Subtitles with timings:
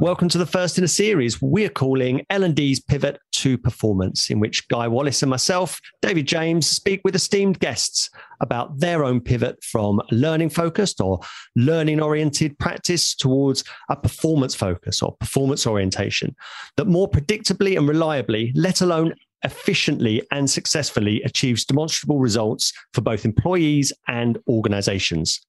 [0.00, 4.66] Welcome to the first in a series we're calling L&D's Pivot to Performance, in which
[4.68, 8.08] Guy Wallace and myself, David James, speak with esteemed guests
[8.40, 11.20] about their own pivot from learning focused or
[11.54, 16.34] learning oriented practice towards a performance focus or performance orientation
[16.78, 19.12] that more predictably and reliably, let alone
[19.44, 25.44] efficiently and successfully achieves demonstrable results for both employees and organizations.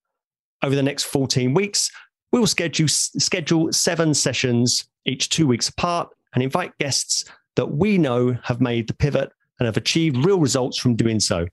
[0.61, 1.89] Over the next 14 weeks,
[2.31, 7.97] we will schedule, schedule seven sessions, each two weeks apart, and invite guests that we
[7.97, 11.45] know have made the pivot and have achieved real results from doing so.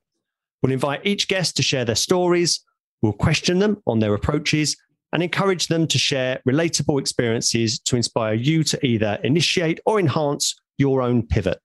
[0.62, 2.60] We'll invite each guest to share their stories,
[3.02, 4.76] we'll question them on their approaches,
[5.12, 10.54] and encourage them to share relatable experiences to inspire you to either initiate or enhance
[10.76, 11.58] your own pivot.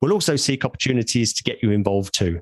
[0.00, 2.40] We'll also seek opportunities to get you involved too.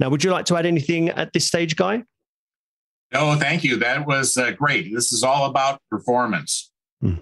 [0.00, 2.04] Now, would you like to add anything at this stage, Guy?
[3.12, 3.76] No, thank you.
[3.76, 4.92] That was uh, great.
[4.94, 6.70] This is all about performance.
[7.02, 7.20] Mm,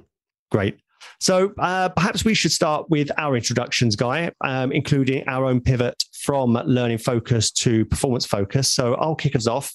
[0.51, 0.79] great.
[1.21, 5.95] So uh, perhaps we should start with our introductions, Guy, um, including our own pivot
[6.23, 8.73] from learning focus to performance focus.
[8.73, 9.75] So I'll kick us off.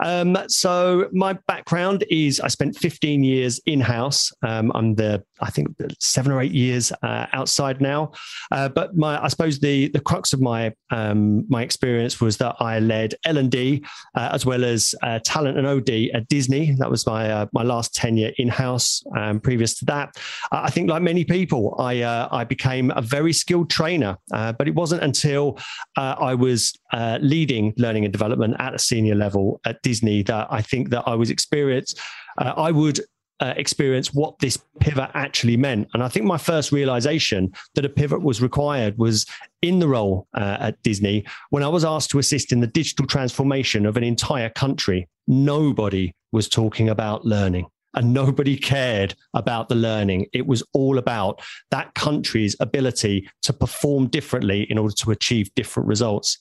[0.00, 4.32] Um, so my background is I spent 15 years in house.
[4.42, 5.68] Um, I'm the I think
[6.00, 8.12] seven or eight years uh, outside now.
[8.50, 12.56] Uh, but my I suppose the the crux of my um, my experience was that
[12.60, 16.74] I led L and D uh, as well as uh, talent and OD at Disney.
[16.78, 19.02] That was my uh, my last tenure in house.
[19.16, 20.16] Um, previous to that,
[20.52, 24.16] I think like many people, I uh, I became a very skilled trainer.
[24.30, 25.58] but it wasn't until
[25.96, 26.72] I was
[27.20, 31.14] leading learning and development at a senior level at Disney that I think that I
[31.14, 32.00] was experienced.
[32.38, 32.98] Uh, I would
[33.38, 35.88] uh, experience what this pivot actually meant.
[35.94, 39.26] And I think my first realization that a pivot was required was
[39.62, 43.06] in the role uh, at Disney when I was asked to assist in the digital
[43.06, 45.08] transformation of an entire country.
[45.28, 50.26] Nobody was talking about learning and nobody cared about the learning.
[50.32, 55.88] It was all about that country's ability to perform differently in order to achieve different
[55.88, 56.38] results.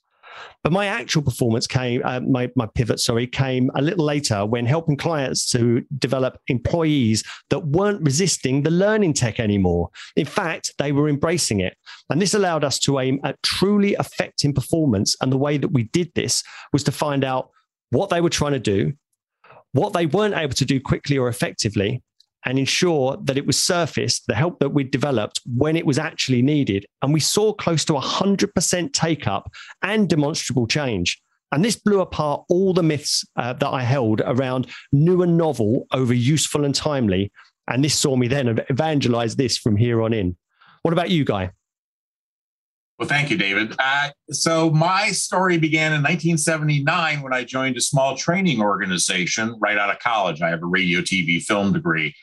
[0.63, 4.65] But my actual performance came, uh, my, my pivot, sorry, came a little later when
[4.65, 9.89] helping clients to develop employees that weren't resisting the learning tech anymore.
[10.15, 11.77] In fact, they were embracing it.
[12.09, 15.15] And this allowed us to aim at truly affecting performance.
[15.21, 17.49] And the way that we did this was to find out
[17.91, 18.93] what they were trying to do,
[19.73, 22.01] what they weren't able to do quickly or effectively,
[22.45, 26.41] and ensure that it was surfaced, the help that we'd developed when it was actually
[26.41, 26.85] needed.
[27.01, 29.51] And we saw close to 100% take up
[29.81, 31.21] and demonstrable change.
[31.51, 35.87] And this blew apart all the myths uh, that I held around new and novel
[35.91, 37.31] over useful and timely.
[37.67, 40.35] And this saw me then evangelize this from here on in.
[40.83, 41.51] What about you, Guy?
[42.99, 43.75] Well, thank you, David.
[43.77, 49.77] Uh, so, my story began in 1979 when I joined a small training organization right
[49.77, 50.41] out of college.
[50.41, 52.15] I have a radio, TV, film degree.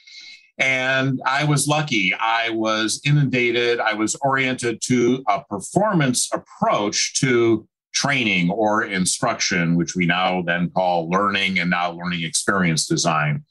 [0.63, 2.15] And I was lucky.
[2.15, 3.81] I was inundated.
[3.81, 10.71] I was oriented to a performance approach to training or instruction, which we now then
[10.71, 13.45] call learning and now learning experience design.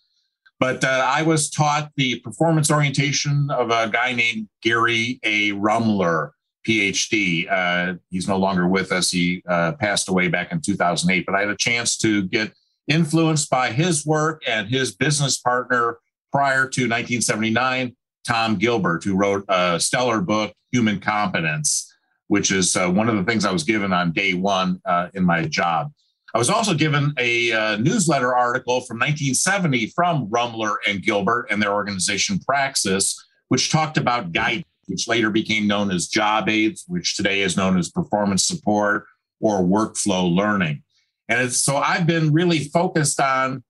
[0.58, 5.52] But uh, I was taught the performance orientation of a guy named Gary A.
[5.52, 6.32] Rummler,
[6.66, 7.52] PhD.
[7.52, 9.12] Uh, he's no longer with us.
[9.12, 11.26] He uh, passed away back in 2008.
[11.26, 12.54] But I had a chance to get
[12.88, 15.98] influenced by his work and his business partner,
[16.32, 17.96] prior to 1979,
[18.28, 21.92] Tom Gilbert, who wrote a stellar book, Human Competence,
[22.28, 25.26] which is uh, one of the things I was given on day one uh, in
[25.26, 25.92] my job.
[26.34, 31.62] I was also given a uh, newsletter article from 1970 from Rummler and Gilbert and
[31.62, 37.18] their organization Praxis, which talked about guidance, which later became known as job aids, which
[37.18, 39.06] today is known as performance support
[39.42, 40.84] or workflow learning.
[41.28, 43.64] And so I've been really focused on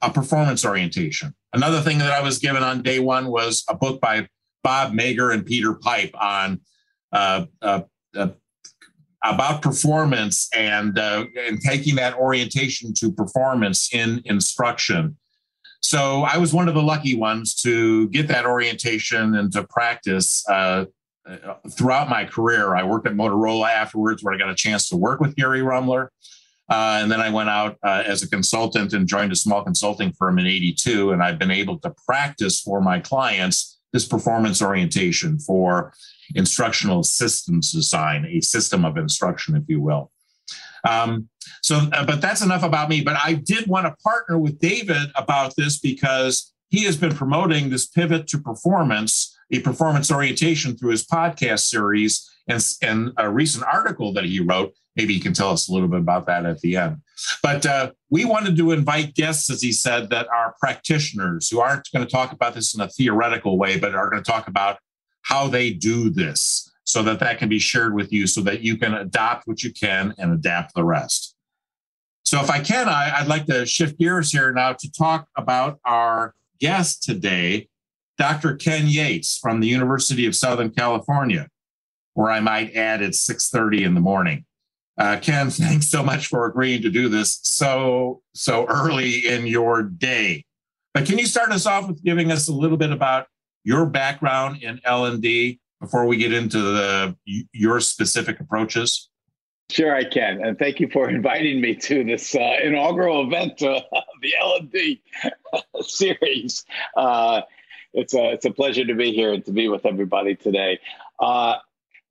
[0.00, 1.34] a performance orientation.
[1.52, 4.28] Another thing that I was given on day one was a book by
[4.62, 6.60] Bob Mager and Peter Pipe on
[7.12, 7.82] uh, uh,
[8.16, 8.28] uh,
[9.24, 15.16] about performance and uh, and taking that orientation to performance in instruction.
[15.80, 20.44] So I was one of the lucky ones to get that orientation and to practice
[20.48, 20.86] uh,
[21.26, 22.74] uh, throughout my career.
[22.74, 26.10] I worked at Motorola afterwards, where I got a chance to work with Gary Rummler.
[26.70, 30.12] Uh, and then I went out uh, as a consultant and joined a small consulting
[30.12, 31.12] firm in 82.
[31.12, 35.94] And I've been able to practice for my clients this performance orientation for
[36.34, 40.12] instructional systems design, a system of instruction, if you will.
[40.88, 41.28] Um,
[41.62, 43.00] so, uh, but that's enough about me.
[43.00, 47.70] But I did want to partner with David about this because he has been promoting
[47.70, 53.64] this pivot to performance, a performance orientation through his podcast series and, and a recent
[53.64, 56.60] article that he wrote Maybe you can tell us a little bit about that at
[56.60, 56.98] the end.
[57.40, 61.88] But uh, we wanted to invite guests, as he said, that are practitioners who aren't
[61.92, 64.78] going to talk about this in a theoretical way, but are going to talk about
[65.22, 68.76] how they do this so that that can be shared with you so that you
[68.76, 71.36] can adopt what you can and adapt the rest.
[72.24, 75.78] So, if I can, I, would like to shift gears here now to talk about
[75.84, 77.68] our guest today,
[78.18, 78.56] Dr.
[78.56, 81.48] Ken Yates from the University of Southern California,
[82.14, 84.44] where I might add it's 6:30 in the morning.
[84.98, 89.82] Uh, Ken, thanks so much for agreeing to do this so so early in your
[89.82, 90.44] day.
[90.94, 93.26] But can you start us off with giving us a little bit about
[93.64, 97.16] your background in L and D before we get into the
[97.52, 99.08] your specific approaches?
[99.70, 103.82] Sure, I can, and thank you for inviting me to this uh, inaugural event of
[104.22, 105.02] the L and D
[105.80, 106.64] series.
[106.96, 107.42] Uh,
[107.92, 110.78] it's a it's a pleasure to be here and to be with everybody today.
[111.20, 111.56] Uh,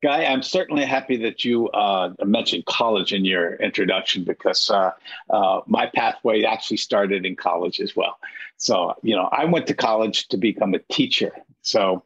[0.04, 4.92] Guy, I'm certainly happy that you uh, mentioned college in your introduction because uh,
[5.32, 8.20] uh, my pathway actually started in college as well.
[8.58, 11.32] So, you know, I went to college to become a teacher.
[11.64, 12.04] So,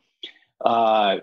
[0.63, 1.17] uh,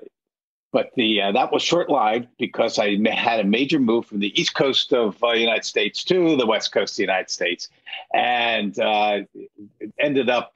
[0.70, 4.38] but the uh, that was short lived because I had a major move from the
[4.38, 7.70] east coast of the uh, United States to the west coast of the United States,
[8.12, 8.78] and
[9.98, 10.52] ended up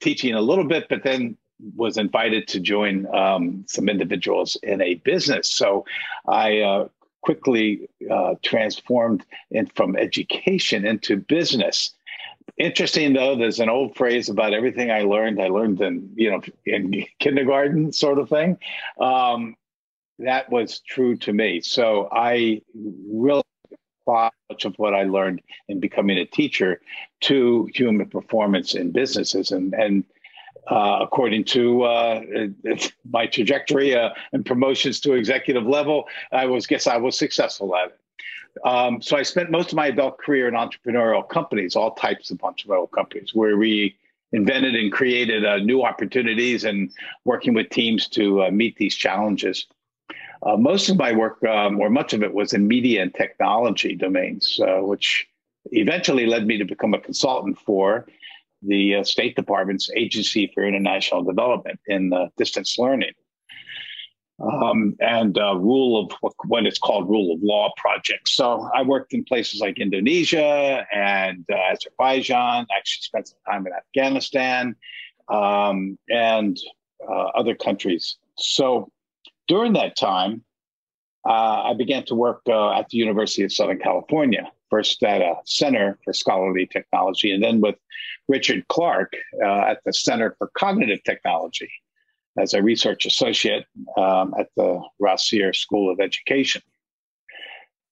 [0.00, 1.38] teaching a little bit, but then
[1.76, 5.50] was invited to join um, some individuals in a business.
[5.50, 5.84] So
[6.26, 6.88] I uh,
[7.22, 11.94] quickly uh, transformed in, from education into business.
[12.58, 15.40] Interesting though, there's an old phrase about everything I learned.
[15.40, 18.58] I learned in you know in kindergarten, sort of thing.
[19.00, 19.56] Um,
[20.18, 21.60] that was true to me.
[21.60, 23.42] So I really
[24.02, 26.80] apply much of what I learned in becoming a teacher
[27.22, 30.04] to human performance in businesses, and and
[30.68, 32.20] uh, according to uh,
[33.10, 37.88] my trajectory uh, and promotions to executive level, I was guess I was successful at
[37.88, 37.98] it.
[38.64, 42.38] Um, so I spent most of my adult career in entrepreneurial companies, all types of
[42.38, 43.96] entrepreneurial companies, where we
[44.32, 46.90] invented and created uh, new opportunities and
[47.24, 49.66] working with teams to uh, meet these challenges.
[50.58, 54.58] Most of my work, um, or much of it, was in media and technology domains,
[54.58, 55.28] which
[55.70, 58.06] eventually led me to become a consultant for
[58.62, 63.12] the uh, State Department's Agency for International Development in uh, distance learning.
[64.40, 68.32] Um, and uh, rule of what it's called rule of law projects.
[68.32, 72.66] So I worked in places like Indonesia and uh, Azerbaijan.
[72.68, 74.74] I actually spent some time in Afghanistan
[75.28, 76.58] um, and
[77.08, 78.16] uh, other countries.
[78.36, 78.90] So
[79.46, 80.42] during that time,
[81.24, 85.98] uh, I began to work at the University of Southern California, first at a Center
[86.02, 87.76] for Scholarly Technology, and then with
[88.26, 89.12] Richard Clark
[89.44, 91.70] uh, at the Center for Cognitive Technology
[92.38, 93.66] as a research associate
[93.98, 96.62] um, at the Rossier School of Education.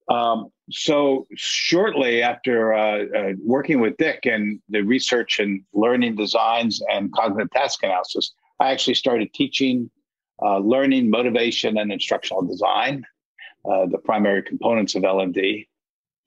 [0.08, 6.82] Um, so shortly after uh, uh, working with Dick and the research and learning designs
[6.90, 9.90] and cognitive task analysis, I actually started teaching
[10.42, 13.04] uh, learning, motivation, and instructional design,
[13.70, 15.68] uh, the primary components of L&D,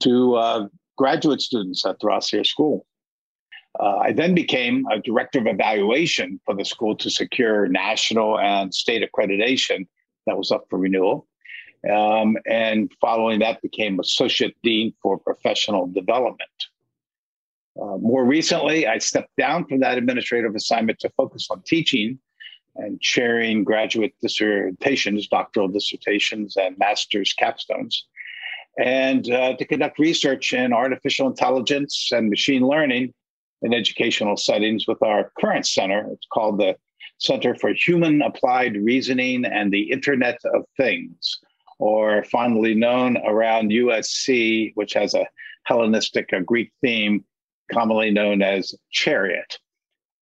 [0.04, 2.86] to uh, graduate students at the Rossier School.
[3.78, 8.72] Uh, I then became a director of evaluation for the school to secure national and
[8.72, 9.86] state accreditation
[10.26, 11.26] that was up for renewal.
[11.92, 16.50] Um, and following that, became associate dean for professional development.
[17.80, 22.18] Uh, more recently, I stepped down from that administrative assignment to focus on teaching
[22.76, 27.94] and chairing graduate dissertations, doctoral dissertations, and master's capstones,
[28.78, 33.12] and uh, to conduct research in artificial intelligence and machine learning
[33.62, 36.06] in educational settings with our current center.
[36.12, 36.76] It's called the
[37.18, 41.38] Center for Human Applied Reasoning and the Internet of Things,
[41.78, 45.26] or fondly known around USC, which has a
[45.64, 47.24] Hellenistic, a Greek theme,
[47.72, 49.58] commonly known as Chariot.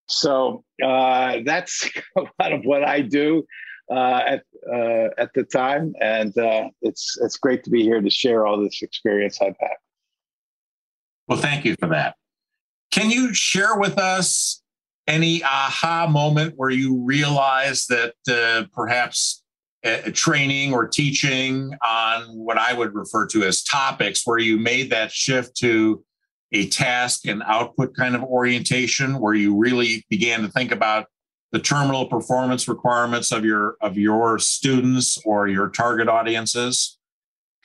[0.06, 3.44] So uh, that's a lot of what I do
[3.90, 8.46] at uh, at the time, and uh, it's it's great to be here to share
[8.46, 9.76] all this experience I've had.
[11.28, 12.16] Well, thank you for that.
[12.90, 14.62] Can you share with us
[15.06, 19.42] any aha moment where you realize that uh, perhaps
[19.84, 24.90] a training or teaching on what I would refer to as topics, where you made
[24.90, 26.04] that shift to
[26.52, 31.06] a task and output kind of orientation, where you really began to think about
[31.52, 36.98] the terminal performance requirements of your of your students or your target audiences?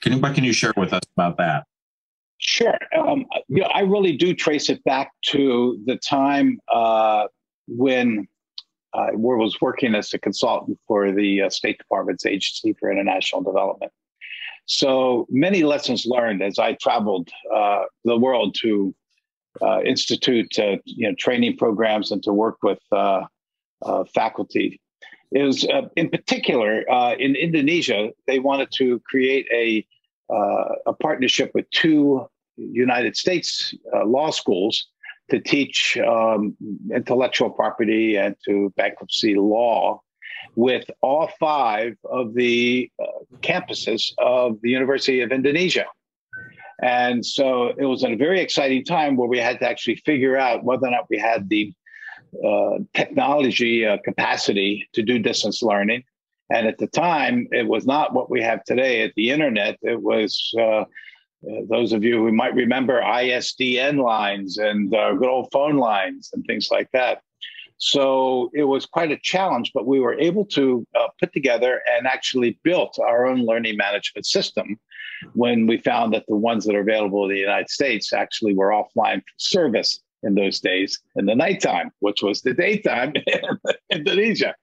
[0.02, 1.64] Can you, what can you share with us about that?
[2.38, 2.78] Sure.
[2.96, 7.26] Um, you know, I really do trace it back to the time uh,
[7.66, 8.28] when
[8.94, 13.90] I was working as a consultant for the uh, State Department's Agency for International Development.
[14.66, 18.94] So many lessons learned as I traveled uh, the world to
[19.60, 22.78] uh, institute uh, you know training programs and to work with
[23.84, 24.80] uh, uh, faculty.
[25.30, 26.80] Is in particular
[27.18, 29.86] in Indonesia, they wanted to create a
[30.86, 34.88] a partnership with two United States law schools
[35.30, 36.56] to teach um,
[36.94, 40.00] intellectual property and to bankruptcy law
[40.56, 43.04] with all five of the uh,
[43.42, 45.84] campuses of the University of Indonesia.
[46.82, 50.64] And so it was a very exciting time where we had to actually figure out
[50.64, 51.72] whether or not we had the
[52.44, 56.04] uh, technology uh, capacity to do distance learning.
[56.50, 59.78] And at the time, it was not what we have today at the internet.
[59.82, 60.84] It was uh, uh
[61.70, 66.44] those of you who might remember ISDN lines and uh, good old phone lines and
[66.46, 67.22] things like that.
[67.76, 70.84] So it was quite a challenge, but we were able to
[71.20, 74.80] put together and actually built our own learning management system
[75.34, 78.70] when we found that the ones that are available in the United States actually were
[78.70, 83.58] offline service in those days in the nighttime, which was the daytime in
[83.90, 84.54] Indonesia.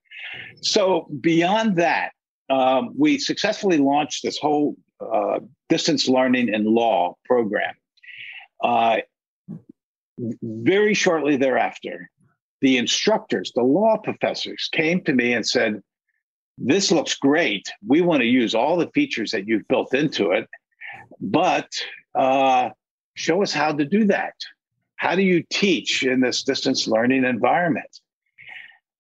[0.62, 2.12] So beyond that,
[2.50, 7.74] um, we successfully launched this whole uh, distance learning and law program.
[8.63, 8.97] Uh,
[10.41, 12.09] very shortly thereafter,
[12.62, 15.81] the instructors, the law professors came to me and said,
[16.57, 17.69] This looks great.
[17.85, 20.47] We want to use all the features that you've built into it,
[21.19, 21.69] but
[22.13, 22.69] uh,
[23.15, 24.33] show us how to do that.
[25.05, 28.00] How do you teach in this distance learning environment?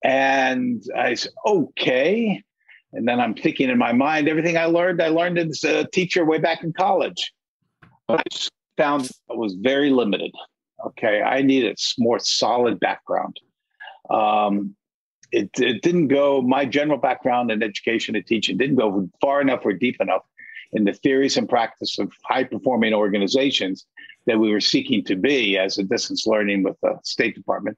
[0.03, 2.43] And I said, Okay.
[2.93, 6.23] And then I'm thinking in my mind, everything I learned, I learned as a teacher
[6.23, 7.33] way back in college.
[8.07, 8.37] But I
[8.77, 10.31] found it was very limited.
[10.85, 13.39] Okay, I needed more solid background.
[14.11, 14.75] Um,
[15.31, 19.65] it, it didn't go, my general background in education and teaching didn't go far enough
[19.65, 20.21] or deep enough
[20.71, 23.87] in the theories and practice of high performing organizations
[24.25, 27.77] that we were seeking to be as a distance learning with the State Department.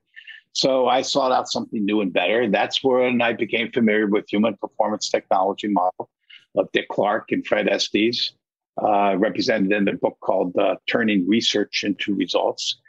[0.53, 2.49] So I sought out something new and better.
[2.49, 6.09] That's when I became familiar with human performance technology model
[6.55, 8.33] of Dick Clark and Fred Estes,
[8.81, 12.79] uh, represented in the book called uh, Turning Research into Results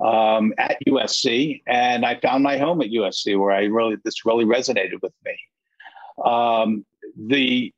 [0.00, 4.44] um, at USC, and I found my home at USC, where I really this really
[4.44, 5.36] resonated with me.
[6.24, 6.84] Um,
[7.16, 7.72] the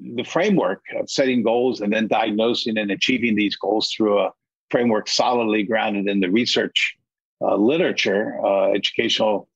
[0.00, 4.32] the framework of setting goals and then diagnosing and achieving these goals through a
[4.74, 6.96] framework solidly grounded in the research
[7.40, 9.48] uh, literature, uh, educational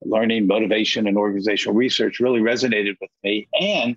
[0.00, 3.46] learning, motivation, and organizational research really resonated with me.
[3.60, 3.96] And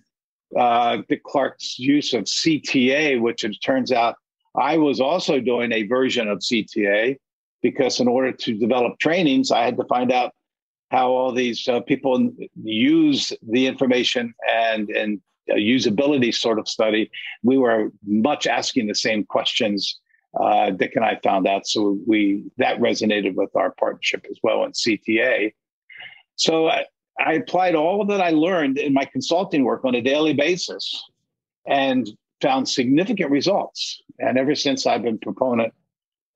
[0.60, 4.16] uh, Dick Clark's use of CTA, which it turns out
[4.54, 7.16] I was also doing a version of CTA
[7.62, 10.34] because in order to develop trainings, I had to find out
[10.92, 17.10] how all these uh, people use the information and and usability sort of study.
[17.44, 20.00] We were much asking the same questions.
[20.40, 24.64] Uh, Dick and I found out, so we that resonated with our partnership as well
[24.64, 25.54] in CTA.
[26.36, 26.86] So I,
[27.20, 31.04] I applied all that I learned in my consulting work on a daily basis,
[31.66, 32.10] and
[32.42, 34.02] found significant results.
[34.20, 35.74] And ever since I've been proponent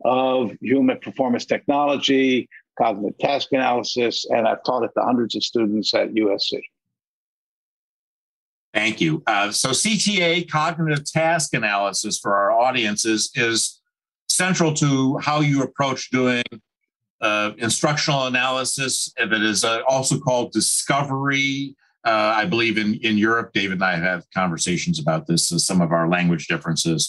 [0.06, 5.94] of human performance technology, cognitive task analysis, and I've taught it to hundreds of students
[5.94, 6.62] at USC.
[8.74, 9.24] Thank you.
[9.26, 13.79] Uh, so, CTA, cognitive task analysis for our audiences, is
[14.44, 16.44] central to how you approach doing
[17.22, 19.12] uh, instructional analysis.
[19.18, 21.76] It is uh, also called discovery.
[22.06, 25.82] Uh, I believe in, in Europe, David and I have conversations about this, uh, some
[25.82, 27.02] of our language differences.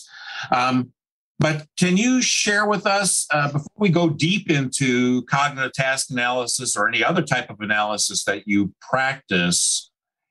[0.51, 0.93] Um,
[1.39, 6.77] but can you share with us, uh, before we go deep into cognitive task analysis
[6.77, 9.91] or any other type of analysis that you practice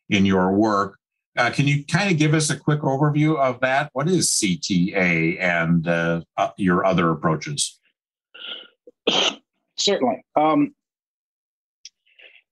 [0.10, 0.98] in your work,
[1.38, 3.90] uh, can you kind of give us a quick overview of that?
[3.94, 7.80] What is CTA and uh, uh, your other approaches?
[9.78, 10.24] Certainly.
[10.36, 10.74] Um,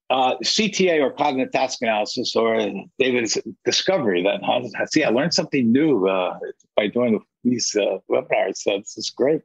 [0.09, 2.57] uh, CTA or cognitive task analysis, or
[2.97, 4.23] David's discovery.
[4.23, 4.61] That huh?
[4.89, 6.37] see, I learned something new uh,
[6.77, 8.57] by doing these uh, webinars.
[8.57, 9.41] So this is great.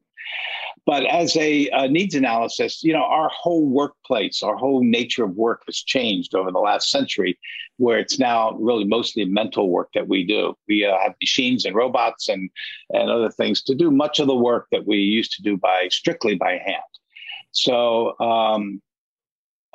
[0.85, 5.37] But as a, a, needs analysis, you know, our whole workplace, our whole nature of
[5.37, 7.39] work has changed over the last century,
[7.77, 10.57] where it's now really mostly mental work that we do.
[10.67, 12.51] We uh, have machines and robots and
[12.91, 15.89] and other things to do much of the work that we used to do by
[15.91, 16.83] strictly by hand.
[17.53, 18.83] So um,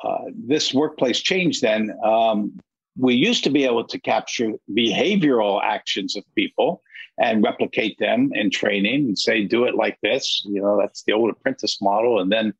[0.04, 2.58] uh, this workplace change then um,
[2.98, 6.82] we used to be able to capture behavioral actions of people
[7.18, 11.12] and replicate them in training and say do it like this you know that's the
[11.12, 12.52] old apprentice model and then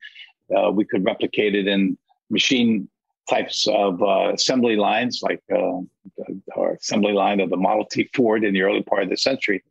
[0.57, 1.97] uh, we could replicate it in
[2.31, 2.89] machine
[3.29, 5.81] types of uh, assembly lines, like uh,
[6.57, 9.63] our assembly line of the Model T Ford in the early part of the century.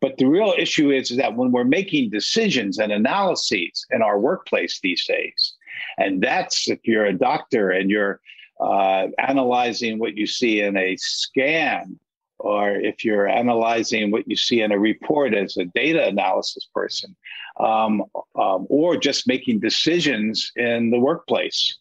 [0.00, 4.18] But the real issue is, is that when we're making decisions and analyses in our
[4.18, 5.54] workplace these days,
[5.98, 8.20] and that's if you're a doctor and you're
[8.60, 11.98] uh, analyzing what you see in a scan,
[12.38, 17.16] or if you're analyzing what you see in a report as a data analysis person,
[17.58, 18.04] um,
[18.36, 21.78] um, or just making decisions in the workplace,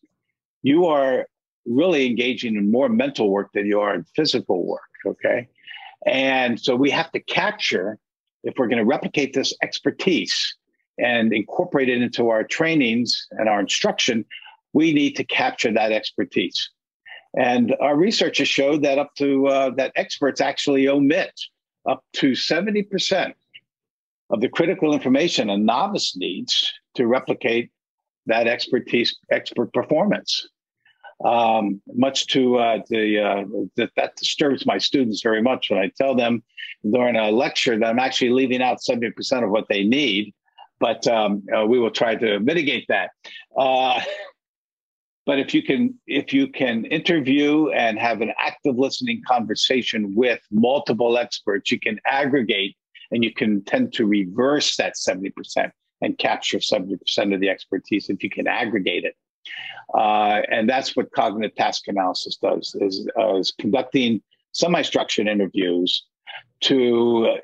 [0.61, 1.27] you are
[1.65, 4.81] really engaging in more mental work than you are in physical work.
[5.05, 5.47] Okay.
[6.05, 7.97] And so we have to capture,
[8.43, 10.55] if we're going to replicate this expertise
[10.97, 14.25] and incorporate it into our trainings and our instruction,
[14.73, 16.69] we need to capture that expertise.
[17.37, 21.39] And our research has showed that up to uh, that experts actually omit
[21.87, 23.33] up to 70%
[24.31, 27.71] of the critical information a novice needs to replicate
[28.25, 30.47] that expertise, expert performance.
[31.23, 33.43] Um, much to uh, the uh,
[33.75, 36.43] that, that disturbs my students very much when I tell them
[36.89, 40.33] during a lecture that I'm actually leaving out 70% of what they need,
[40.79, 43.09] but um, uh, we will try to mitigate that.
[45.29, 50.39] But if you can if you can interview and have an active listening conversation with
[50.49, 52.75] multiple experts, you can aggregate
[53.11, 55.69] and you can tend to reverse that 70%
[56.01, 56.97] and capture 70%
[57.31, 59.13] of the expertise if you can aggregate it.
[59.95, 66.07] Uh, and that's what cognitive task analysis does is, uh, is conducting semi-structured interviews
[66.61, 67.37] to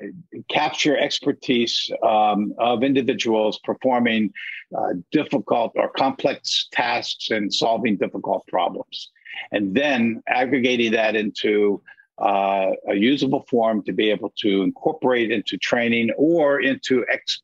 [0.48, 4.32] capture expertise um, of individuals performing
[4.76, 9.10] uh, difficult or complex tasks and solving difficult problems.
[9.52, 11.80] And then aggregating that into
[12.18, 17.42] uh, a usable form to be able to incorporate into training or into ex-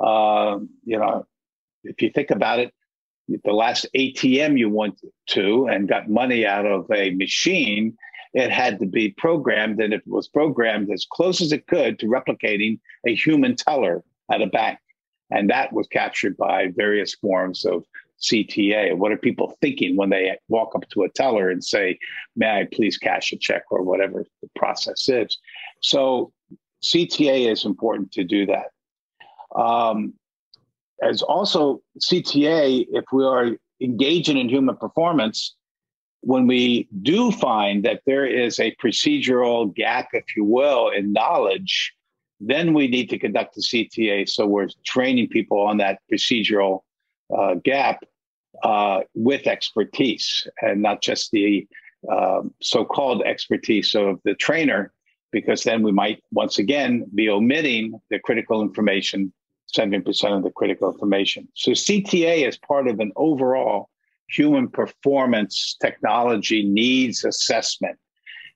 [0.00, 1.24] uh, you know
[1.84, 2.74] if you think about it
[3.28, 7.96] the last atm you went to and got money out of a machine
[8.34, 12.06] it had to be programmed and it was programmed as close as it could to
[12.06, 14.78] replicating a human teller at a bank
[15.30, 17.84] and that was captured by various forms of
[18.20, 18.96] CTA?
[18.96, 21.98] What are people thinking when they walk up to a teller and say,
[22.36, 25.36] May I please cash a check or whatever the process is?
[25.80, 26.32] So,
[26.82, 28.66] CTA is important to do that.
[29.58, 30.14] Um,
[31.02, 35.54] as also CTA, if we are engaging in human performance,
[36.20, 41.92] when we do find that there is a procedural gap, if you will, in knowledge,
[42.40, 44.28] then we need to conduct the CTA.
[44.28, 46.80] So we're training people on that procedural
[47.36, 48.04] uh, gap
[48.62, 51.66] uh, with expertise and not just the
[52.10, 54.92] um, so-called expertise of the trainer,
[55.32, 59.32] because then we might once again be omitting the critical information,
[59.72, 61.48] 70% of the critical information.
[61.54, 63.90] So CTA is part of an overall
[64.28, 67.98] human performance technology needs assessment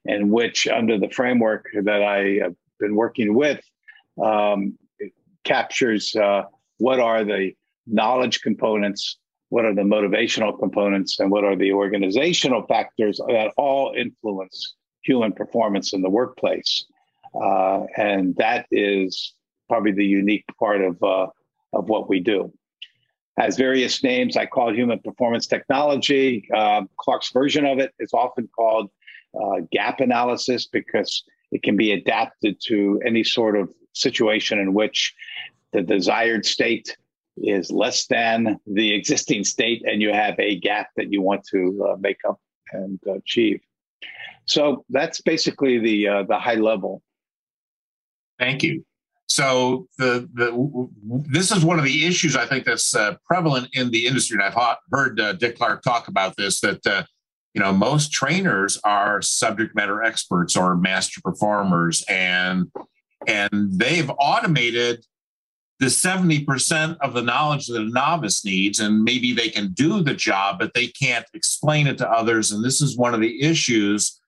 [0.05, 3.61] in which under the framework that I have been working with
[4.23, 4.79] um,
[5.45, 6.45] captures uh,
[6.79, 7.53] what are the
[7.87, 9.19] knowledge components
[9.51, 15.33] what are the motivational components and what are the organizational factors that all influence human
[15.33, 16.85] performance in the workplace
[17.43, 19.35] uh, and that is
[19.69, 21.27] probably the unique part of uh,
[21.73, 22.53] of what we do
[23.39, 28.49] has various names i call human performance technology uh, clark's version of it is often
[28.57, 28.91] called
[29.41, 35.15] uh, gap analysis because it can be adapted to any sort of situation in which
[35.73, 36.97] the desired state
[37.37, 41.89] is less than the existing state and you have a gap that you want to
[41.89, 42.41] uh, make up
[42.73, 43.61] and achieve.
[44.47, 47.03] So that's basically the uh, the high level.
[48.39, 48.85] Thank you.
[49.29, 50.89] So the the
[51.29, 54.43] this is one of the issues I think that's uh, prevalent in the industry, and
[54.43, 56.61] I've heard uh, Dick Clark talk about this.
[56.61, 57.05] That uh,
[57.55, 62.73] you know most trainers are subject matter experts or master performers, and
[63.27, 65.05] and they've automated
[65.81, 70.15] the 70% of the knowledge that a novice needs, and maybe they can do the
[70.15, 72.51] job, but they can't explain it to others.
[72.51, 74.21] And this is one of the issues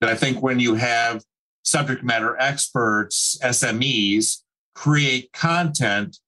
[0.00, 1.22] that I think when you have
[1.66, 4.42] subject matter experts, SMEs,
[4.74, 6.18] create content,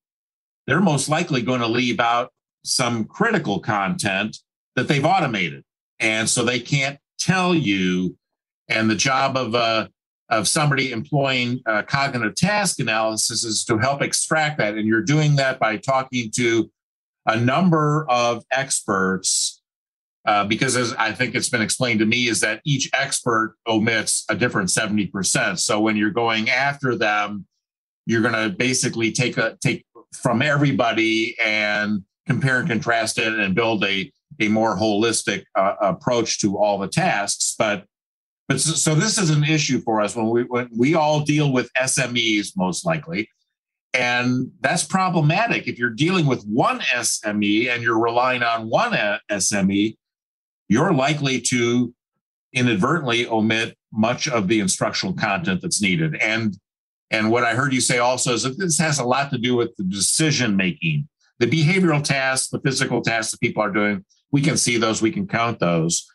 [0.66, 2.32] they're most likely going to leave out
[2.64, 4.38] some critical content
[4.74, 5.64] that they've automated.
[6.00, 8.16] And so they can't tell you.
[8.68, 9.88] And the job of a
[10.30, 14.74] of somebody employing uh, cognitive task analysis is to help extract that.
[14.74, 16.70] And you're doing that by talking to
[17.24, 19.57] a number of experts,
[20.28, 24.26] uh, because as I think it's been explained to me, is that each expert omits
[24.28, 25.58] a different 70%.
[25.58, 27.46] So when you're going after them,
[28.04, 33.54] you're going to basically take a take from everybody and compare and contrast it and
[33.54, 37.54] build a a more holistic uh, approach to all the tasks.
[37.58, 37.86] But
[38.48, 41.50] but so, so, this is an issue for us when we when we all deal
[41.52, 43.30] with SMEs most likely,
[43.94, 45.68] and that's problematic.
[45.68, 48.92] If you're dealing with one SME and you're relying on one
[49.30, 49.96] SME,
[50.68, 51.92] you're likely to
[52.52, 56.14] inadvertently omit much of the instructional content that's needed.
[56.16, 56.56] And
[57.10, 59.56] and what I heard you say also is that this has a lot to do
[59.56, 64.04] with the decision making, the behavioral tasks, the physical tasks that people are doing.
[64.30, 66.06] We can see those, we can count those.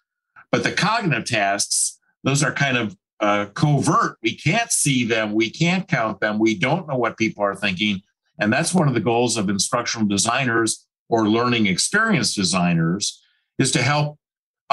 [0.52, 4.18] But the cognitive tasks, those are kind of uh, covert.
[4.22, 8.02] We can't see them, we can't count them, we don't know what people are thinking.
[8.39, 13.20] And that's one of the goals of instructional designers or learning experience designers
[13.58, 14.20] is to help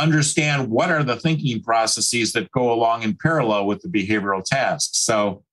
[0.00, 4.98] understand what are the thinking processes that go along in parallel with the behavioral tasks.
[4.98, 5.44] So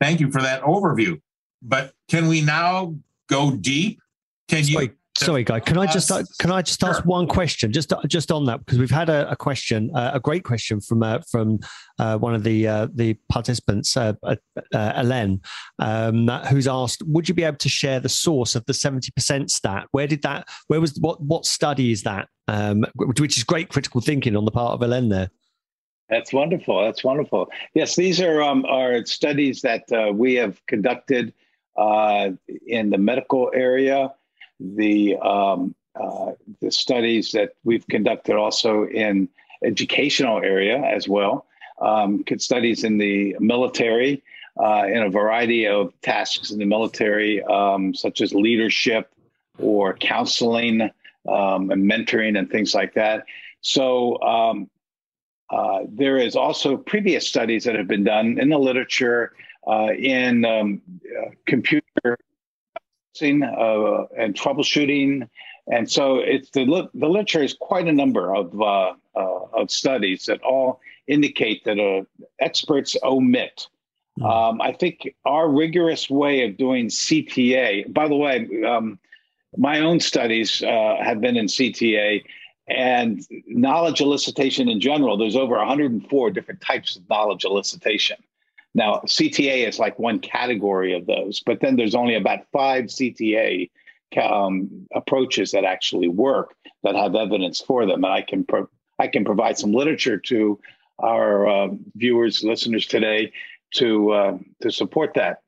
[0.00, 1.20] thank you for that overview.
[1.62, 2.96] But can we now
[3.28, 4.00] go deep?
[4.48, 5.60] Can you Sorry, Guy.
[5.60, 8.78] Can I just uh, can I just ask one question, just just on that, because
[8.78, 11.60] we've had a, a question, uh, a great question from uh, from
[11.98, 14.14] uh, one of the uh, the participants, uh,
[14.72, 15.42] Ellen,
[15.78, 19.50] um, who's asked, would you be able to share the source of the seventy percent
[19.50, 19.86] stat?
[19.92, 20.48] Where did that?
[20.68, 21.20] Where was what?
[21.22, 22.28] What study is that?
[22.48, 25.30] Um, which is great critical thinking on the part of Ellen there.
[26.08, 26.82] That's wonderful.
[26.82, 27.50] That's wonderful.
[27.74, 31.34] Yes, these are um, are studies that we have conducted
[31.76, 34.12] in the medical area
[34.76, 39.28] the um, uh, the studies that we've conducted also in
[39.64, 41.46] educational area as well.
[41.80, 44.22] Um, studies in the military,
[44.58, 49.10] uh, in a variety of tasks in the military, um, such as leadership
[49.58, 50.82] or counseling
[51.28, 53.24] um, and mentoring and things like that.
[53.60, 54.70] So um,
[55.50, 59.32] uh, there is also previous studies that have been done in the literature
[59.66, 61.86] uh, in um, uh, computer
[63.20, 65.28] and troubleshooting.
[65.70, 70.26] And so it's the, the literature is quite a number of, uh, uh, of studies
[70.26, 72.02] that all indicate that uh,
[72.40, 73.68] experts omit.
[74.18, 74.26] Mm-hmm.
[74.26, 78.98] Um, I think our rigorous way of doing CTA, by the way, um,
[79.56, 82.22] my own studies uh, have been in CTA
[82.68, 85.16] and knowledge elicitation in general.
[85.16, 88.16] There's over 104 different types of knowledge elicitation.
[88.74, 93.70] Now, CTA is like one category of those, but then there's only about five CTA
[94.20, 98.04] um, approaches that actually work that have evidence for them.
[98.04, 100.58] And I can pro- I can provide some literature to
[100.98, 103.32] our uh, viewers, listeners today
[103.74, 105.38] to uh, to support that.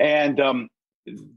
[0.00, 0.68] And um,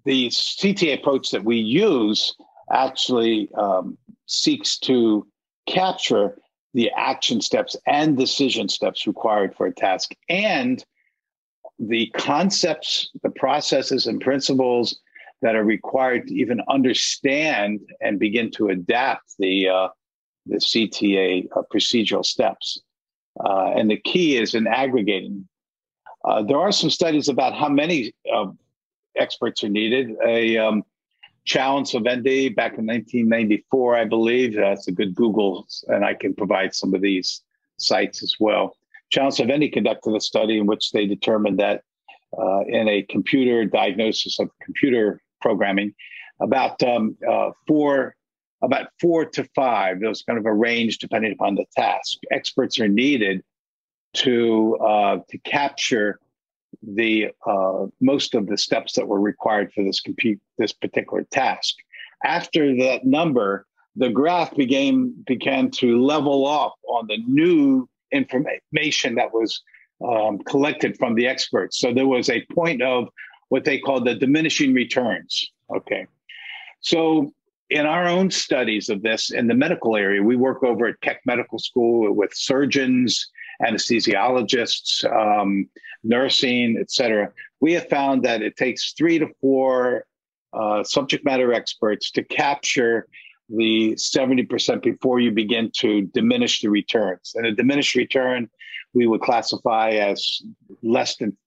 [0.06, 2.36] the CTA approach that we use
[2.71, 5.28] actually um, seeks to
[5.67, 6.38] capture
[6.74, 10.84] the action steps and decision steps required for a task and
[11.80, 15.00] the concepts, the processes, and principles
[15.42, 19.88] that are required to even understand and begin to adapt the uh,
[20.46, 22.82] the CTA uh, procedural steps.
[23.44, 25.48] Uh, and the key is in aggregating.
[26.24, 28.14] Uh, there are some studies about how many
[29.18, 30.16] experts are needed.
[30.26, 30.84] A um,
[31.46, 34.56] Chao and Salvendy back in 1994, I believe.
[34.56, 37.42] That's a good Google, and I can provide some of these
[37.78, 38.76] sites as well.
[39.15, 41.84] Chao and Salvendy conducted a study in which they determined that
[42.38, 45.93] uh, in a computer diagnosis of computer programming,
[46.41, 48.17] about um, uh, four
[48.62, 50.01] about four to five.
[50.01, 52.17] There's kind of a range depending upon the task.
[52.30, 53.41] Experts are needed
[54.15, 56.19] to uh, to capture
[56.84, 61.73] the uh, most of the steps that were required for this compute this particular task.
[62.25, 69.34] After that number, the graph began began to level off on the new information that
[69.34, 69.62] was
[70.06, 71.80] um, collected from the experts.
[71.80, 73.08] So there was a point of
[73.50, 75.52] what they call the diminishing returns.
[75.76, 76.08] Okay.
[76.82, 77.34] So
[77.70, 81.22] in our own studies of this in the medical area, we work over at Keck
[81.26, 83.30] Medical School with surgeons,
[83.65, 85.68] anesthesiologists, um,
[86.04, 87.32] nursing, et cetera.
[87.62, 90.06] We have found that it takes three to four
[90.54, 93.08] uh, subject matter experts to capture
[93.50, 97.34] the 70% before you begin to diminish the returns.
[97.36, 98.50] And a diminished return,
[98.94, 100.42] we would classify as
[100.82, 101.38] less than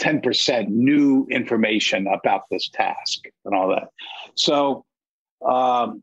[0.00, 3.88] 10% new information about this task and all that.
[4.34, 4.84] So,
[5.46, 6.02] um,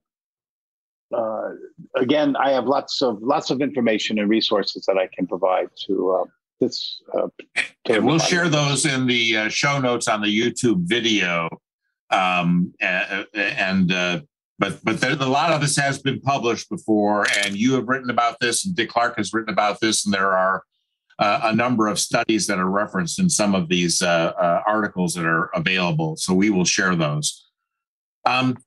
[1.16, 1.50] uh,
[1.96, 6.12] again, I have lots of lots of information and resources that I can provide to
[6.12, 6.26] uh,
[6.60, 7.02] this.
[7.14, 7.28] Uh,
[7.86, 11.50] to and we'll share those in the uh, show notes on the YouTube video.
[12.10, 14.22] Um, and uh,
[14.60, 18.10] but but there, a lot of this has been published before, and you have written
[18.10, 20.64] about this, and Dick Clark has written about this, and there are
[21.20, 25.14] uh, a number of studies that are referenced in some of these uh, uh, articles
[25.16, 26.16] that are available.
[26.18, 27.50] So we will share those.
[28.26, 28.58] Um,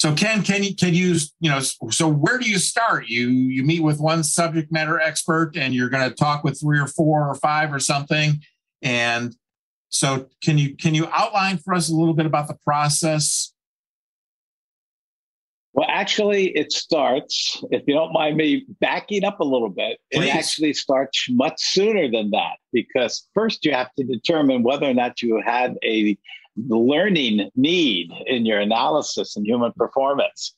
[0.00, 3.06] So Ken, can you can you you know so where do you start?
[3.06, 6.80] You you meet with one subject matter expert and you're going to talk with three
[6.80, 8.42] or four or five or something.
[8.82, 9.36] And
[9.90, 13.54] so can you can you outline for us a little bit about the process?
[15.74, 20.28] Well, actually, it starts, if you don't mind me backing up a little bit, Please.
[20.28, 24.92] it actually starts much sooner than that because first you have to determine whether or
[24.92, 26.18] not you had a
[26.68, 30.54] learning need in your analysis and human performance.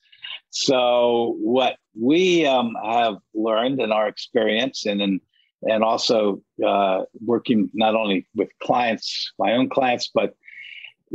[0.49, 5.21] So, what we um, have learned in our experience and in,
[5.63, 10.35] and also uh, working not only with clients, my own clients, but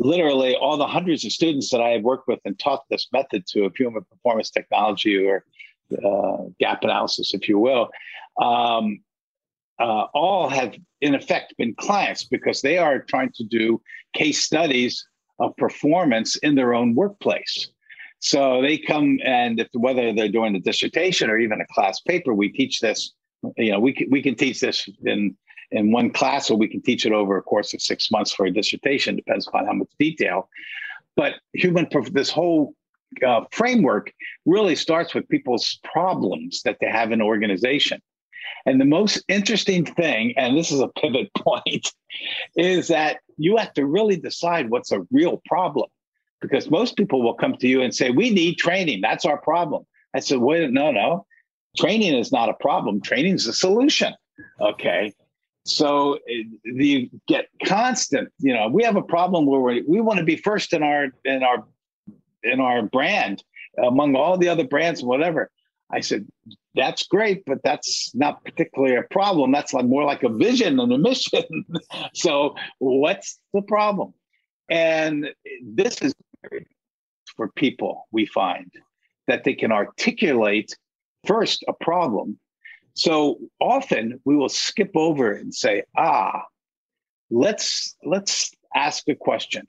[0.00, 3.46] literally all the hundreds of students that I have worked with and taught this method
[3.48, 5.44] to of human performance technology or
[5.92, 7.90] uh, gap analysis, if you will,
[8.40, 9.00] um,
[9.78, 13.80] uh, all have in effect been clients because they are trying to do
[14.14, 15.06] case studies
[15.38, 17.68] of performance in their own workplace.
[18.20, 22.34] So they come and if whether they're doing a dissertation or even a class paper,
[22.34, 23.12] we teach this.
[23.56, 25.36] You know, we can, we can teach this in
[25.72, 28.46] in one class, or we can teach it over a course of six months for
[28.46, 29.16] a dissertation.
[29.16, 30.48] Depends upon how much detail.
[31.16, 32.74] But human this whole
[33.26, 34.12] uh, framework
[34.46, 38.00] really starts with people's problems that they have in organization.
[38.66, 41.92] And the most interesting thing, and this is a pivot point,
[42.56, 45.88] is that you have to really decide what's a real problem.
[46.40, 49.02] Because most people will come to you and say, We need training.
[49.02, 49.84] That's our problem.
[50.14, 51.26] I said, Wait, no, no.
[51.76, 53.00] Training is not a problem.
[53.00, 54.14] Training is a solution.
[54.60, 55.12] Okay.
[55.64, 60.18] So eh, you get constant, you know, we have a problem where we, we want
[60.18, 61.64] to be first in our in our
[62.42, 63.42] in our brand
[63.78, 65.50] among all the other brands and whatever.
[65.92, 66.26] I said,
[66.74, 69.50] that's great, but that's not particularly a problem.
[69.50, 71.42] That's like more like a vision and a mission.
[72.14, 74.14] so what's the problem?
[74.68, 75.30] And
[75.64, 76.14] this is
[77.36, 78.70] for people we find
[79.26, 80.76] that they can articulate
[81.26, 82.38] first a problem.
[82.94, 86.42] So often we will skip over and say, ah,
[87.30, 89.66] let's let's ask a question.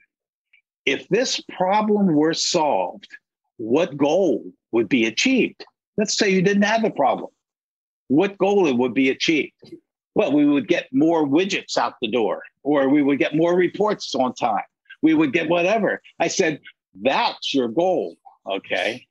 [0.84, 3.08] If this problem were solved,
[3.56, 5.64] what goal would be achieved?
[5.96, 7.30] Let's say you didn't have a problem.
[8.08, 9.74] What goal would be achieved?
[10.14, 14.14] Well, we would get more widgets out the door, or we would get more reports
[14.14, 14.64] on time.
[15.00, 16.02] We would get whatever.
[16.18, 16.60] I said,
[17.00, 18.16] that's your goal.
[18.46, 19.06] Okay.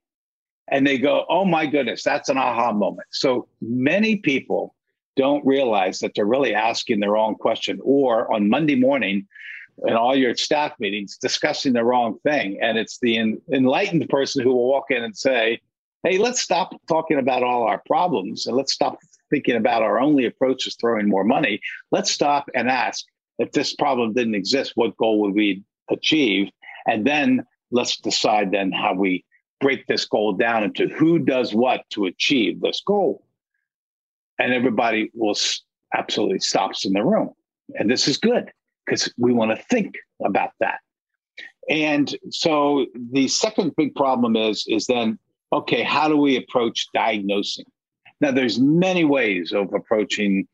[0.71, 3.07] And they go, oh my goodness, that's an aha moment.
[3.11, 4.73] So many people
[5.17, 9.27] don't realize that they're really asking the wrong question, or on Monday morning,
[9.85, 12.57] in all your staff meetings, discussing the wrong thing.
[12.61, 13.17] And it's the
[13.51, 15.59] enlightened person who will walk in and say,
[16.03, 18.97] hey, let's stop talking about all our problems and let's stop
[19.29, 21.59] thinking about our only approach is throwing more money.
[21.91, 23.05] Let's stop and ask
[23.39, 26.49] if this problem didn't exist, what goal would we achieve?
[26.87, 29.25] And then let's decide then how we
[29.61, 33.23] break this goal down into who does what to achieve this goal.
[34.39, 35.35] And everybody will
[35.95, 37.31] absolutely stops in the room.
[37.75, 38.51] And this is good
[38.85, 40.79] because we want to think about that.
[41.69, 45.19] And so the second big problem is is then
[45.53, 47.65] okay, how do we approach diagnosing?
[48.21, 50.47] Now, there's many ways of approaching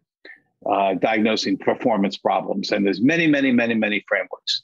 [0.66, 4.64] uh, diagnosing performance problems, and there's many, many, many, many frameworks.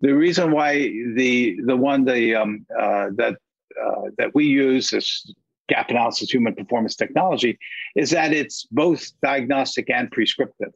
[0.00, 0.74] The reason why
[1.14, 3.36] the the one the um, uh, that
[3.80, 5.34] uh, that we use is
[5.68, 7.58] gap analysis human performance technology
[7.96, 10.72] is that it's both diagnostic and prescriptive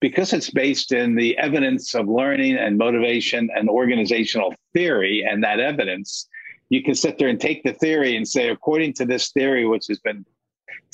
[0.00, 5.60] because it's based in the evidence of learning and motivation and organizational theory and that
[5.60, 6.28] evidence
[6.68, 9.86] you can sit there and take the theory and say, according to this theory, which
[9.88, 10.24] has been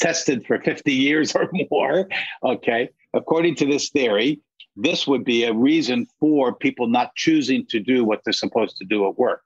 [0.01, 2.09] tested for 50 years or more,
[2.43, 4.41] okay, according to this theory,
[4.77, 8.85] this would be a reason for people not choosing to do what they're supposed to
[8.85, 9.43] do at work.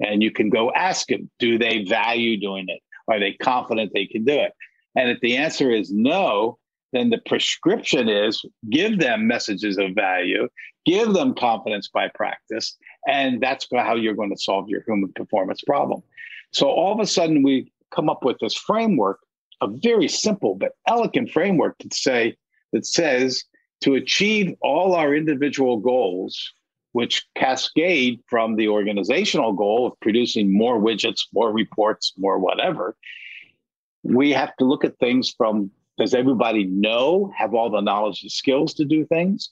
[0.00, 2.80] And you can go ask them, do they value doing it?
[3.08, 4.52] Are they confident they can do it?
[4.96, 6.58] And if the answer is no,
[6.92, 10.48] then the prescription is give them messages of value,
[10.84, 15.62] give them confidence by practice, and that's how you're going to solve your human performance
[15.62, 16.02] problem.
[16.52, 19.20] So all of a sudden, we come up with this framework,
[19.60, 22.36] a very simple but elegant framework to say
[22.72, 23.44] that says
[23.82, 26.52] to achieve all our individual goals,
[26.92, 32.96] which cascade from the organizational goal of producing more widgets, more reports, more whatever,
[34.02, 38.32] we have to look at things from does everybody know, have all the knowledge and
[38.32, 39.50] skills to do things?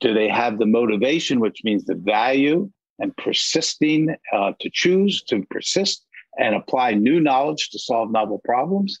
[0.00, 5.44] Do they have the motivation, which means the value and persisting uh, to choose to
[5.50, 6.06] persist
[6.38, 8.98] and apply new knowledge to solve novel problems?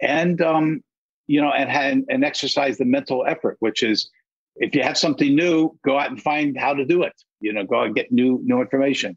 [0.00, 0.82] And, um,
[1.28, 4.10] you know, and, and exercise the mental effort, which is
[4.56, 7.14] if you have something new, go out and find how to do it.
[7.40, 9.16] You know, go and get new new information.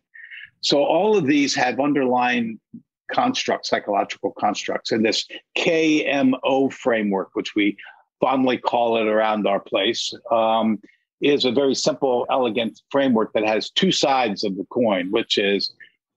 [0.61, 2.59] So all of these have underlying
[3.11, 7.77] constructs, psychological constructs, and this KMO framework, which we
[8.19, 10.79] fondly call it around our place, um,
[11.21, 15.73] is a very simple, elegant framework that has two sides of the coin, which is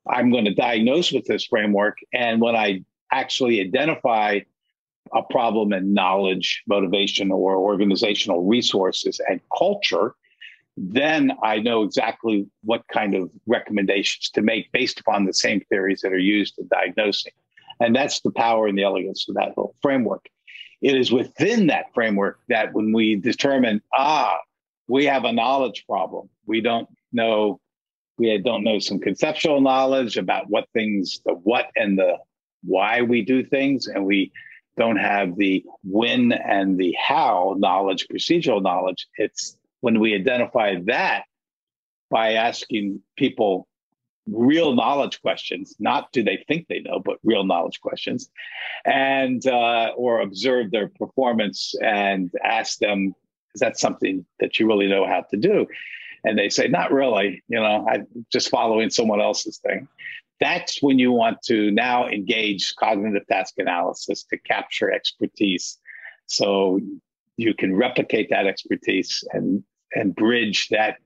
[0.08, 1.98] I'm going to diagnose with this framework.
[2.12, 4.40] And when I actually identify
[5.14, 10.14] a problem in knowledge, motivation, or organizational resources and culture,
[10.76, 16.00] then I know exactly what kind of recommendations to make based upon the same theories
[16.02, 17.32] that are used in diagnosing.
[17.80, 20.26] And that's the power and the elegance of that whole framework.
[20.80, 24.38] It is within that framework that when we determine, ah,
[24.88, 27.60] we have a knowledge problem, we don't know,
[28.16, 32.18] we don't know some conceptual knowledge about what things, the what and the
[32.62, 34.32] why we do things, and we
[34.78, 39.06] don't have the when and the how knowledge, procedural knowledge.
[39.16, 41.24] It's when we identify that
[42.10, 43.68] by asking people
[44.30, 48.30] real knowledge questions not do they think they know but real knowledge questions
[48.84, 53.14] and uh, or observe their performance and ask them
[53.54, 55.66] is that something that you really know how to do
[56.24, 59.88] and they say not really you know i'm just following someone else's thing
[60.40, 65.78] that's when you want to now engage cognitive task analysis to capture expertise
[66.26, 66.80] so
[67.36, 69.62] you can replicate that expertise and
[69.94, 70.98] and bridge that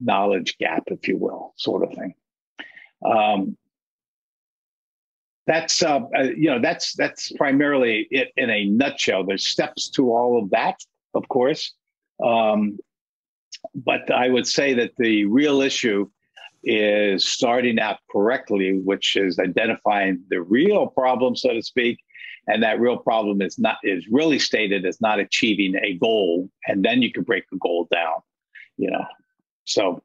[0.00, 2.14] knowledge gap, if you will, sort of thing.
[3.04, 3.56] Um,
[5.46, 9.24] that's uh, uh, you know that's that's primarily it in a nutshell.
[9.24, 10.76] There's steps to all of that,
[11.14, 11.74] of course,
[12.24, 12.78] um,
[13.74, 16.08] but I would say that the real issue
[16.64, 21.98] is starting out correctly, which is identifying the real problem, so to speak,
[22.46, 26.84] and that real problem is not is really stated as not achieving a goal and
[26.84, 28.20] then you can break the goal down
[28.76, 29.04] you know.
[29.64, 30.02] So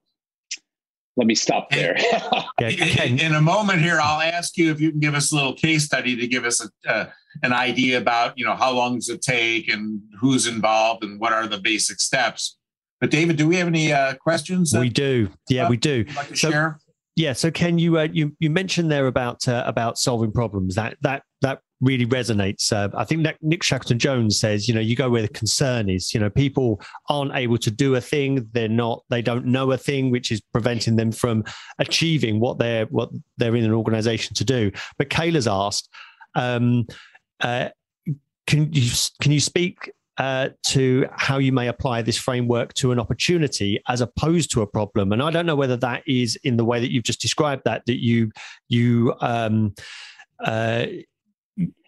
[1.16, 1.98] let me stop there.
[2.60, 5.54] In, in, a moment here i'll ask you if you can give us a little
[5.54, 7.10] case study to give us a, uh,
[7.44, 11.32] an idea about you know how long does it take and who's involved and what
[11.34, 12.58] are the basic steps
[13.00, 16.36] but david do we have any uh, questions we do yeah uh, we do like
[16.36, 16.80] so, share?
[17.16, 20.98] yeah so can you uh, you you mentioned there about uh, about solving problems that
[21.02, 22.72] that that really resonates.
[22.74, 26.14] Uh, I think Nick Shackleton Jones says, you know, you go where the concern is.
[26.14, 29.78] You know, people aren't able to do a thing; they're not, they don't know a
[29.78, 31.44] thing, which is preventing them from
[31.80, 34.72] achieving what they're what they're in an organization to do.
[34.98, 35.90] But Kayla's asked,
[36.36, 36.88] um,
[37.42, 37.70] uh,
[38.46, 43.00] can you can you speak uh, to how you may apply this framework to an
[43.00, 45.12] opportunity as opposed to a problem.
[45.12, 47.84] And I don't know whether that is in the way that you've just described that
[47.86, 48.32] that you
[48.68, 49.76] you um,
[50.44, 50.88] uh,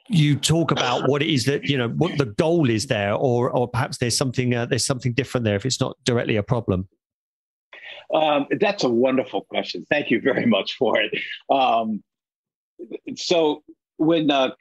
[0.09, 3.49] you talk about what it is that you know what the goal is there, or
[3.49, 6.87] or perhaps there's something uh, there's something different there if it's not directly a problem.
[8.13, 9.85] Um, that's a wonderful question.
[9.89, 11.11] Thank you very much for it.
[11.49, 12.03] Um,
[13.15, 13.63] so
[13.99, 14.51] when uh,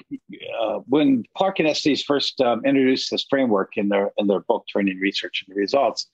[0.61, 4.65] uh, when Clark and Estes first um, introduced this framework in their in their book
[4.71, 6.09] Turning Research into Results,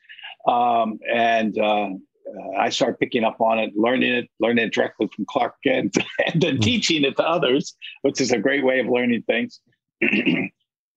[0.47, 5.09] um, and uh, uh, I started picking up on it, learning it, learning it directly
[5.15, 5.93] from Clark, and,
[6.27, 6.61] and then mm-hmm.
[6.61, 9.61] teaching it to others, which is a great way of learning things.
[10.01, 10.51] in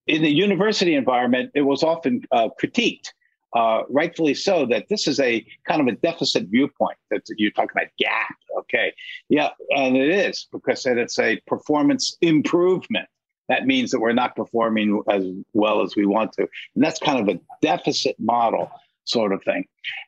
[0.05, 3.09] the university environment, it was often uh, critiqued,
[3.57, 6.97] uh, rightfully so, that this is a kind of a deficit viewpoint.
[7.09, 8.93] That you're talking about gap, okay?
[9.29, 13.07] Yeah, and it is because it's a performance improvement.
[13.49, 16.43] That means that we're not performing as well as we want to,
[16.75, 18.69] and that's kind of a deficit model
[19.05, 19.65] sort of thing.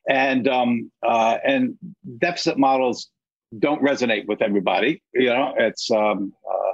[0.07, 1.77] And um, uh, and
[2.19, 3.09] deficit models
[3.57, 5.01] don't resonate with everybody.
[5.13, 6.73] You know, it's um, uh,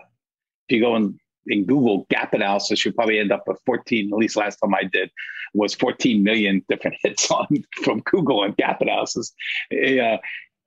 [0.67, 4.11] if you go in, in Google gap analysis, you probably end up with 14.
[4.11, 5.11] At least last time I did
[5.53, 7.47] was 14 million different hits on
[7.83, 9.33] from Google on gap analysis.
[9.71, 10.17] Yeah,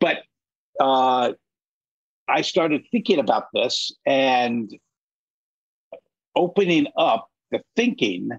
[0.01, 0.19] but
[0.81, 1.33] uh,
[2.29, 4.71] I started thinking about this and
[6.37, 8.31] opening up the thinking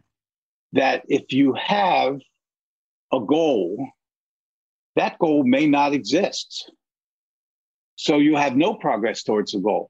[0.74, 2.20] that if you have
[3.12, 3.88] a goal,
[4.96, 6.72] that goal may not exist.
[7.96, 9.90] So you have no progress towards the goal.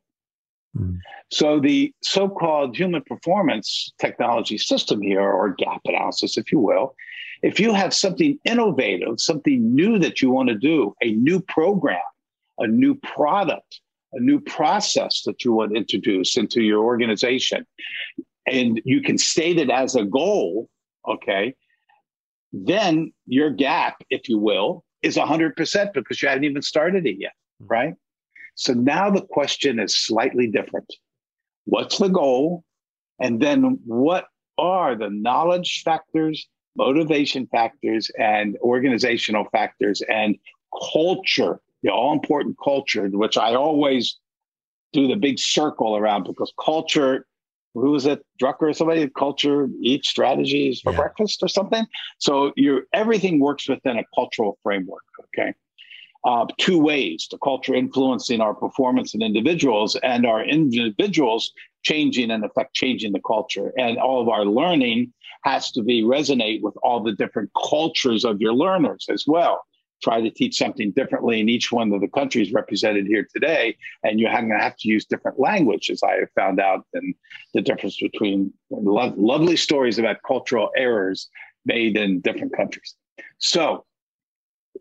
[0.77, 0.97] Mm.
[1.32, 6.96] So the so-called human performance technology system here, or gap analysis, if you will,
[7.41, 12.02] if you have something innovative, something new that you want to do, a new program,
[12.58, 13.81] a new product,
[14.13, 17.65] a new process that you want to introduce into your organization,
[18.46, 20.69] and you can state it as a goal,
[21.08, 21.54] okay,
[22.52, 27.33] then your gap, if you will, is 100% because you haven't even started it yet,
[27.60, 27.67] hmm.
[27.67, 27.93] right?
[28.60, 30.93] So now the question is slightly different.
[31.63, 32.65] What's the goal?
[33.19, 34.25] And then what
[34.57, 36.45] are the knowledge factors,
[36.75, 40.35] motivation factors, and organizational factors and
[40.91, 44.17] culture the all important culture, which I always
[44.91, 47.25] do the big circle around because culture,
[47.73, 49.07] who was it, Drucker or somebody?
[49.10, 50.97] Culture eats strategies for yeah.
[50.97, 51.85] breakfast or something.
[52.17, 55.03] So you everything works within a cultural framework.
[55.37, 55.53] Okay.
[56.25, 61.53] Uh, two ways the culture influencing our performance in individuals and our individuals
[61.83, 65.13] changing and effect changing the culture and all of our learning
[65.45, 69.63] has to be resonate with all the different cultures of your learners as well
[70.01, 73.77] try to teach something differently in each one of the countries represented here today.
[74.03, 77.13] And you're going to have to use different language, as I have found out, and
[77.53, 81.29] the difference between lo- lovely stories about cultural errors
[81.65, 82.95] made in different countries.
[83.39, 83.85] So,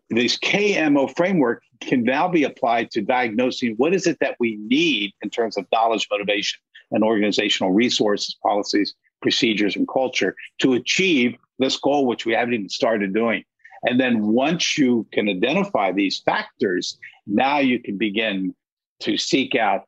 [0.09, 5.13] this KMO framework can now be applied to diagnosing what is it that we need
[5.21, 6.59] in terms of knowledge, motivation,
[6.91, 12.69] and organizational resources, policies, procedures, and culture to achieve this goal, which we haven't even
[12.69, 13.43] started doing
[13.83, 18.53] and then once you can identify these factors, now you can begin
[19.01, 19.83] to seek out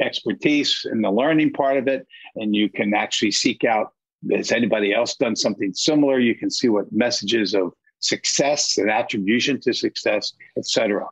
[0.00, 2.06] expertise in the learning part of it.
[2.36, 3.92] And you can actually seek out
[4.32, 6.18] has anybody else done something similar?
[6.18, 11.06] You can see what messages of success and attribution to success, etc.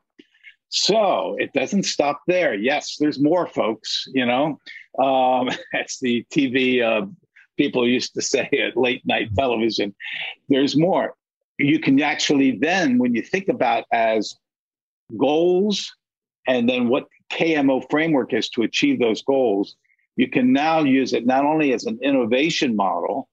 [0.68, 2.54] So it doesn't stop there.
[2.54, 4.06] Yes, there's more, folks.
[4.12, 4.60] You know,
[4.98, 7.06] um, as the TV uh,
[7.56, 9.94] people used to say at late night television,
[10.48, 11.14] there's more
[11.58, 14.34] you can actually then, when you think about as
[15.16, 15.94] goals
[16.46, 19.76] and then what KMO framework is to achieve those goals,
[20.16, 23.28] you can now use it not only as an innovation model,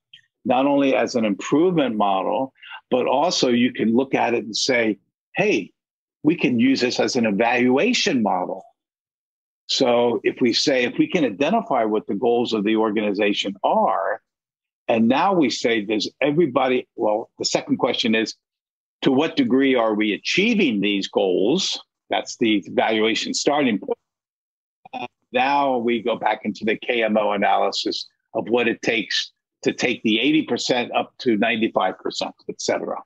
[0.45, 2.53] not only as an improvement model,
[2.89, 4.97] but also you can look at it and say,
[5.35, 5.71] hey,
[6.23, 8.63] we can use this as an evaluation model.
[9.67, 14.21] So if we say, if we can identify what the goals of the organization are,
[14.87, 18.35] and now we say, does everybody, well, the second question is,
[19.03, 21.79] to what degree are we achieving these goals?
[22.09, 23.97] That's the evaluation starting point.
[24.93, 29.31] Uh, now we go back into the KMO analysis of what it takes
[29.63, 32.97] to take the 80% up to 95%, et cetera.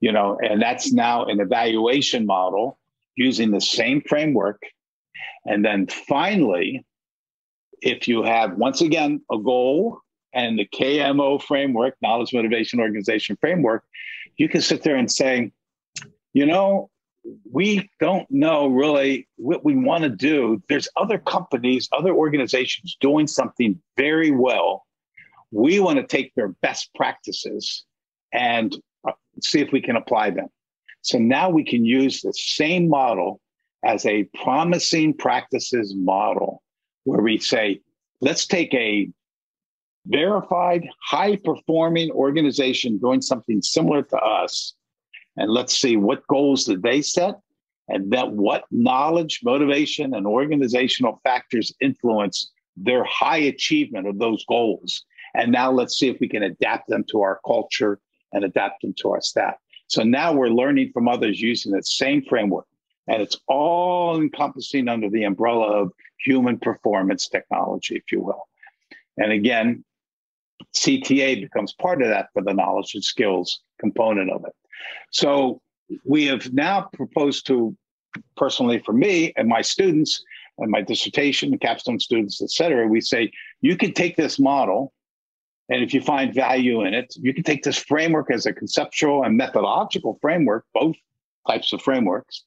[0.00, 2.78] You know, and that's now an evaluation model
[3.16, 4.62] using the same framework.
[5.44, 6.86] And then finally,
[7.82, 10.00] if you have once again a goal
[10.32, 13.84] and the KMO framework, knowledge motivation organization framework,
[14.36, 15.50] you can sit there and say,
[16.32, 16.90] you know,
[17.50, 20.62] we don't know really what we want to do.
[20.68, 24.86] There's other companies, other organizations doing something very well.
[25.50, 27.84] We want to take their best practices
[28.32, 28.76] and
[29.06, 30.48] uh, see if we can apply them.
[31.02, 33.40] So now we can use the same model
[33.84, 36.62] as a promising practices model
[37.04, 37.80] where we say,
[38.20, 39.08] let's take a
[40.06, 44.74] verified, high performing organization doing something similar to us.
[45.36, 47.36] And let's see what goals did they set
[47.88, 55.04] and that what knowledge, motivation, and organizational factors influence their high achievement of those goals.
[55.38, 58.00] And now let's see if we can adapt them to our culture
[58.32, 59.54] and adapt them to our staff.
[59.86, 62.66] So now we're learning from others using that same framework.
[63.06, 68.48] And it's all encompassing under the umbrella of human performance technology, if you will.
[69.16, 69.84] And again,
[70.76, 74.52] CTA becomes part of that for the knowledge and skills component of it.
[75.12, 75.62] So
[76.04, 77.76] we have now proposed to,
[78.36, 80.22] personally for me and my students
[80.58, 83.30] and my dissertation, capstone students, et cetera, we say,
[83.60, 84.92] you can take this model
[85.68, 89.24] and if you find value in it, you can take this framework as a conceptual
[89.24, 90.96] and methodological framework, both
[91.46, 92.44] types of frameworks,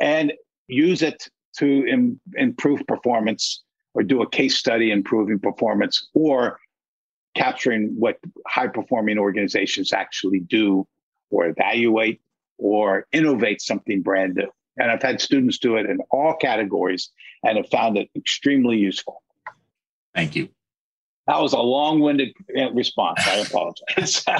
[0.00, 0.32] and
[0.66, 3.62] use it to Im- improve performance
[3.94, 6.58] or do a case study improving performance or
[7.34, 10.86] capturing what high performing organizations actually do
[11.30, 12.20] or evaluate
[12.58, 14.50] or innovate something brand new.
[14.78, 17.10] And I've had students do it in all categories
[17.42, 19.22] and have found it extremely useful.
[20.14, 20.48] Thank you.
[21.26, 22.34] That was a long winded
[22.72, 23.26] response.
[23.26, 24.24] I apologize.
[24.28, 24.38] oh,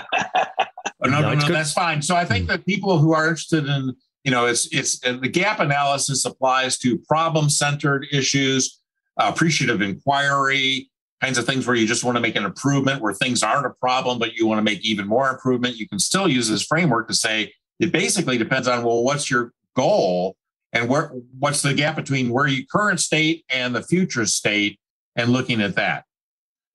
[1.05, 2.01] no, no, no, no that's fine.
[2.01, 5.29] So I think that people who are interested in, you know, it's, it's uh, the
[5.29, 8.81] gap analysis applies to problem centered issues,
[9.17, 13.15] uh, appreciative inquiry, kinds of things where you just want to make an improvement where
[13.15, 16.29] things aren't a problem, but you want to make even more improvement, you can still
[16.29, 20.37] use this framework to say it basically depends on well, what's your goal
[20.73, 24.79] and where what's the gap between where you current state and the future state,
[25.17, 26.05] and looking at that.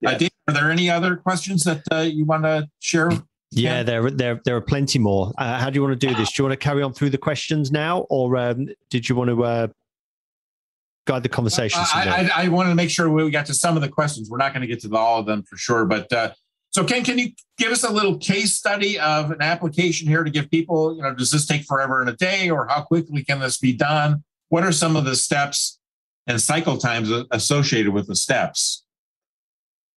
[0.05, 3.11] Uh, Dave, are there any other questions that uh, you want to share?
[3.51, 5.33] Yeah, there, there, there are plenty more.
[5.37, 6.31] Uh, how do you want to do this?
[6.31, 9.29] Do you want to carry on through the questions now, or um, did you want
[9.29, 9.67] to uh,
[11.05, 11.81] guide the conversation.
[11.81, 14.29] I, I, I, wanted to make sure we got to some of the questions.
[14.29, 16.31] We're not going to get to all of them for sure, but uh,
[16.69, 20.29] so Ken, can you give us a little case study of an application here to
[20.29, 23.39] give people, you know, does this take forever in a day, or how quickly can
[23.39, 24.23] this be done?
[24.51, 25.79] what are some of the steps
[26.27, 28.83] and cycle times associated with the steps?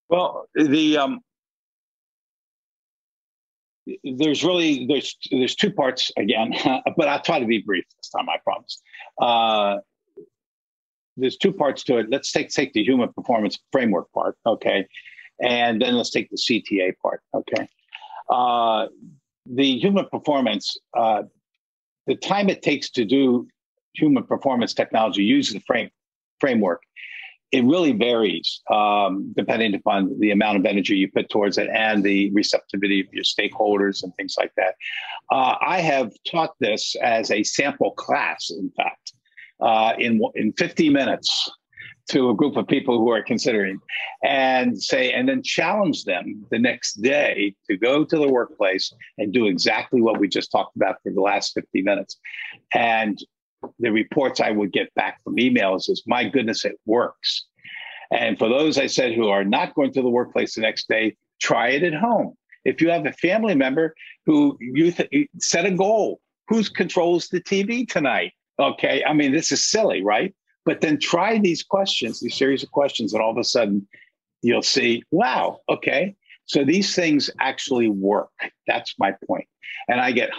[0.08, 1.20] Well, the um,
[4.02, 6.54] there's really there's there's two parts again,
[6.96, 8.28] but I'll try to be brief this time.
[8.28, 8.82] I promise.
[9.20, 9.78] Uh,
[11.16, 12.10] there's two parts to it.
[12.10, 14.86] Let's take take the human performance framework part, okay,
[15.40, 17.68] and then let's take the CTA part, okay.
[18.28, 18.86] Uh,
[19.46, 21.22] the human performance, uh,
[22.06, 23.46] the time it takes to do
[23.94, 25.90] human performance technology, use the frame
[26.40, 26.82] framework,
[27.54, 32.02] it really varies um, depending upon the amount of energy you put towards it and
[32.02, 34.74] the receptivity of your stakeholders and things like that.
[35.30, 39.12] Uh, I have taught this as a sample class, in fact,
[39.60, 41.48] uh, in in 50 minutes
[42.10, 43.78] to a group of people who are considering
[44.24, 49.32] and say and then challenge them the next day to go to the workplace and
[49.32, 52.18] do exactly what we just talked about for the last 50 minutes
[52.74, 53.18] and
[53.78, 57.46] the reports i would get back from emails is my goodness it works.
[58.10, 61.16] And for those i said who are not going to the workplace the next day
[61.40, 62.34] try it at home.
[62.64, 63.94] If you have a family member
[64.26, 68.32] who you th- set a goal who controls the tv tonight?
[68.58, 70.34] Okay i mean this is silly right?
[70.66, 73.86] But then try these questions, these series of questions, and all of a sudden
[74.44, 76.14] you'll see, wow, okay.
[76.46, 78.30] So these things actually work.
[78.66, 79.46] That's my point.
[79.88, 80.30] And I get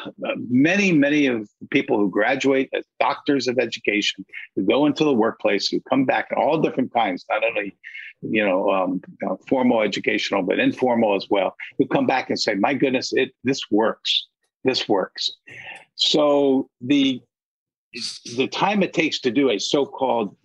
[0.50, 4.26] many, many of people who graduate as doctors of education,
[4.56, 7.76] who go into the workplace, who come back in all different kinds, not only
[8.22, 12.56] you know, um, uh, formal educational, but informal as well, who come back and say,
[12.56, 14.28] "My goodness, it this works.
[14.64, 15.32] This works."
[15.96, 17.22] So the
[18.36, 20.36] the time it takes to do a so-called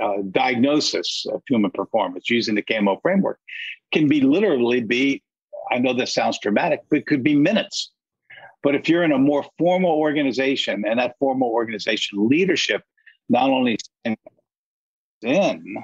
[0.00, 3.38] uh, diagnosis of human performance using the KMO framework
[3.92, 5.22] can be literally be.
[5.70, 7.90] I know this sounds dramatic, but it could be minutes.
[8.62, 12.82] But if you're in a more formal organization and that formal organization leadership
[13.28, 13.78] not only
[15.22, 15.76] in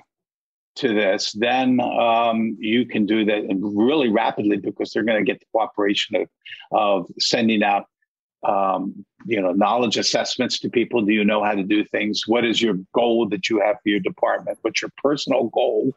[0.76, 5.40] to this, then um, you can do that really rapidly because they're going to get
[5.40, 6.28] the cooperation of,
[6.72, 7.86] of sending out
[8.42, 11.02] um, you know knowledge assessments to people.
[11.02, 12.26] Do you know how to do things?
[12.26, 14.58] What is your goal that you have for your department?
[14.62, 15.94] What's your personal goal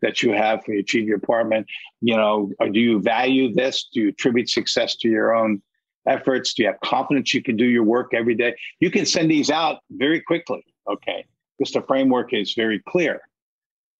[0.00, 1.66] that you have for your department?
[2.00, 3.88] You know or do you value this?
[3.92, 5.62] Do you attribute success to your own
[6.06, 6.54] efforts?
[6.54, 8.54] Do you have confidence you can do your work every day?
[8.80, 11.24] You can send these out very quickly okay?
[11.58, 13.20] Because the framework is very clear.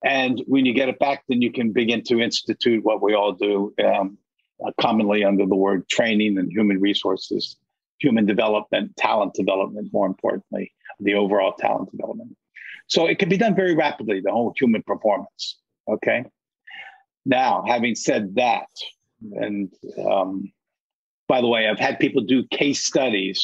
[0.04, 3.32] And when you get it back then you can begin to institute what we all
[3.32, 4.18] do um,
[4.64, 7.56] uh, commonly under the word training and human resources
[8.04, 10.72] human development, talent development, more importantly,
[11.06, 12.36] the overall talent development.
[12.88, 15.42] So it can be done very rapidly, the whole human performance.
[15.94, 16.24] Okay.
[17.24, 18.68] Now, having said that,
[19.44, 19.72] and
[20.10, 20.52] um,
[21.28, 23.38] by the way, I've had people do case studies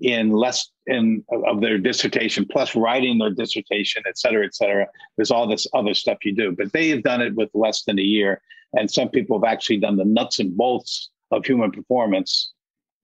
[0.00, 4.86] in less in of their dissertation, plus writing their dissertation, et cetera, et cetera.
[5.16, 7.98] There's all this other stuff you do, but they have done it with less than
[7.98, 8.42] a year.
[8.76, 12.52] And some people have actually done the nuts and bolts of human performance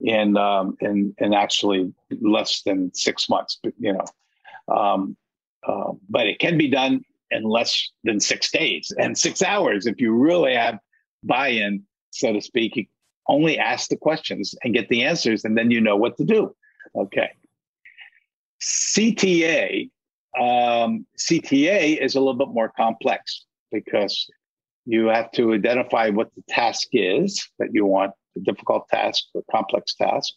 [0.03, 3.59] in um, in in actually less than six months.
[3.79, 5.15] You know, um,
[5.67, 10.01] uh, but it can be done in less than six days and six hours if
[10.01, 10.79] you really have
[11.23, 12.75] buy-in, so to speak.
[12.75, 12.85] You
[13.27, 16.55] only ask the questions and get the answers, and then you know what to do.
[16.95, 17.29] Okay.
[18.61, 19.89] CTA
[20.39, 24.29] um, CTA is a little bit more complex because
[24.85, 29.43] you have to identify what the task is that you want a difficult task, or
[29.51, 30.33] complex task.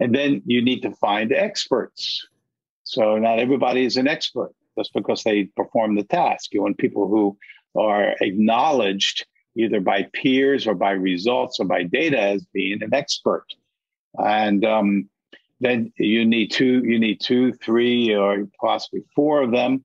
[0.00, 2.26] And then you need to find experts.
[2.84, 6.52] So not everybody is an expert just because they perform the task.
[6.52, 7.36] You want people who
[7.80, 9.26] are acknowledged
[9.56, 13.44] either by peers or by results or by data as being an expert.
[14.18, 15.08] And um,
[15.60, 19.84] then you need two, you need two, three, or possibly four of them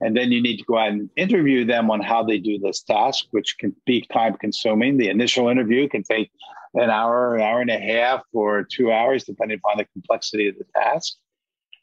[0.00, 2.82] and then you need to go out and interview them on how they do this
[2.82, 4.96] task, which can be time consuming.
[4.96, 6.30] The initial interview can take
[6.74, 10.56] an hour, an hour and a half, or two hours, depending upon the complexity of
[10.58, 11.14] the task.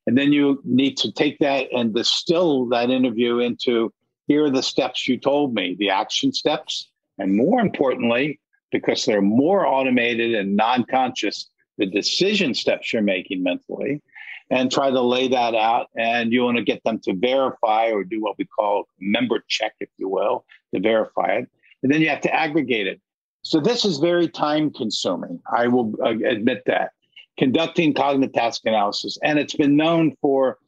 [0.06, 3.92] And then you need to take that and distill that interview into
[4.28, 6.90] here are the steps you told me, the action steps.
[7.18, 8.40] And more importantly,
[8.72, 14.02] because they're more automated and non conscious, the decision steps you're making mentally
[14.50, 15.88] and try to lay that out.
[15.98, 19.74] And you want to get them to verify or do what we call member check,
[19.80, 21.50] if you will, to verify it.
[21.82, 23.02] And then you have to aggregate it.
[23.44, 25.42] So this is very time consuming.
[25.52, 26.92] I will uh, admit that.
[27.38, 29.18] Conducting cognitive task analysis.
[29.24, 30.60] And it's been known for,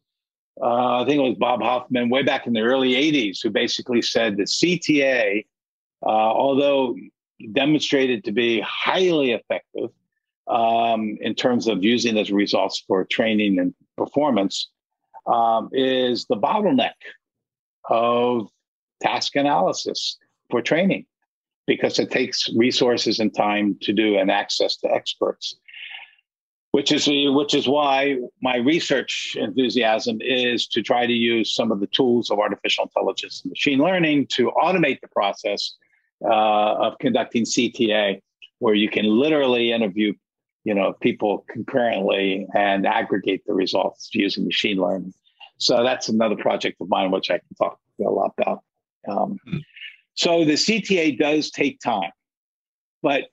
[0.61, 4.01] uh, I think it was Bob Hoffman way back in the early 80s, who basically
[4.01, 5.45] said that CTA,
[6.03, 6.95] uh, although
[7.53, 9.89] demonstrated to be highly effective,
[10.47, 14.69] um, in terms of using those results for training and performance,
[15.27, 16.93] um, is the bottleneck
[17.89, 18.47] of
[19.01, 20.17] task analysis
[20.49, 21.05] for training
[21.67, 25.57] because it takes resources and time to do and access to experts
[26.75, 31.79] which is which is why my research enthusiasm is to try to use some of
[31.79, 35.77] the tools of artificial intelligence and machine learning to automate the process
[36.29, 38.19] uh, of conducting CTA,
[38.59, 40.11] where you can literally interview,
[40.65, 45.13] you know, people concurrently and aggregate the results using machine learning.
[45.57, 48.63] So that's another project of mine, which I can talk a lot about.
[49.07, 49.57] Um, mm-hmm.
[50.15, 52.11] So the CTA does take time,
[53.03, 53.25] but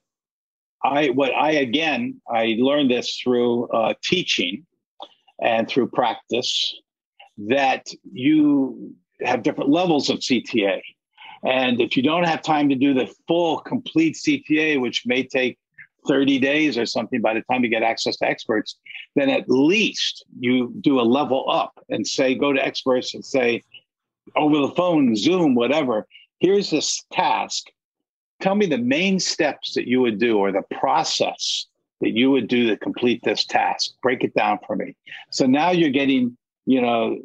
[0.85, 4.66] I what I again I learned this through uh, teaching
[5.41, 6.74] and through practice
[7.39, 10.80] that you have different levels of CTA,
[11.45, 15.57] and if you don't have time to do the full complete CTA, which may take
[16.07, 18.76] 30 days or something by the time you get access to experts,
[19.14, 23.62] then at least you do a level up and say, go to experts and say,
[24.36, 26.07] over the phone, Zoom, whatever,
[26.38, 27.66] here's this task
[28.42, 31.66] tell me the main steps that you would do or the process
[32.00, 33.92] that you would do to complete this task.
[34.03, 34.96] Break it down for me.
[35.30, 36.36] So now you're getting,
[36.66, 37.18] you know,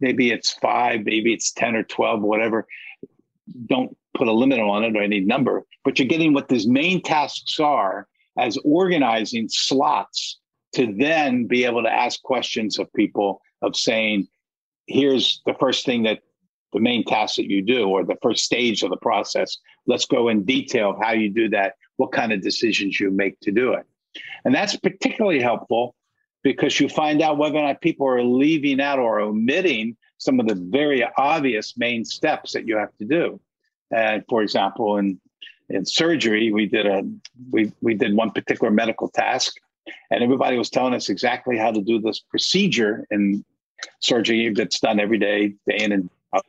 [0.00, 2.66] maybe it's five, maybe it's 10 or 12, whatever.
[3.66, 7.00] Don't put a limit on it or any number, but you're getting what these main
[7.00, 8.08] tasks are
[8.38, 10.38] as organizing slots
[10.74, 14.26] to then be able to ask questions of people of saying,
[14.86, 16.20] here's the first thing that
[16.72, 19.56] the main task that you do or the first stage of the process.
[19.86, 23.38] Let's go in detail of how you do that, what kind of decisions you make
[23.40, 23.86] to do it.
[24.44, 25.94] And that's particularly helpful
[26.42, 30.48] because you find out whether or not people are leaving out or omitting some of
[30.48, 33.40] the very obvious main steps that you have to do.
[33.90, 35.20] And for example, in
[35.68, 37.02] in surgery, we did a
[37.50, 39.54] we we did one particular medical task,
[40.10, 43.44] and everybody was telling us exactly how to do this procedure in
[44.00, 46.46] surgery that's done every day, day in and out.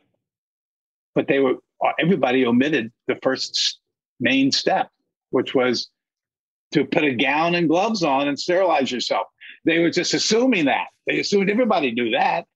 [1.14, 1.54] but they were
[1.98, 3.78] everybody omitted the first
[4.20, 4.90] main step,
[5.30, 5.88] which was
[6.72, 9.26] to put a gown and gloves on and sterilize yourself.
[9.64, 10.88] They were just assuming that.
[11.06, 12.46] They assumed everybody knew that.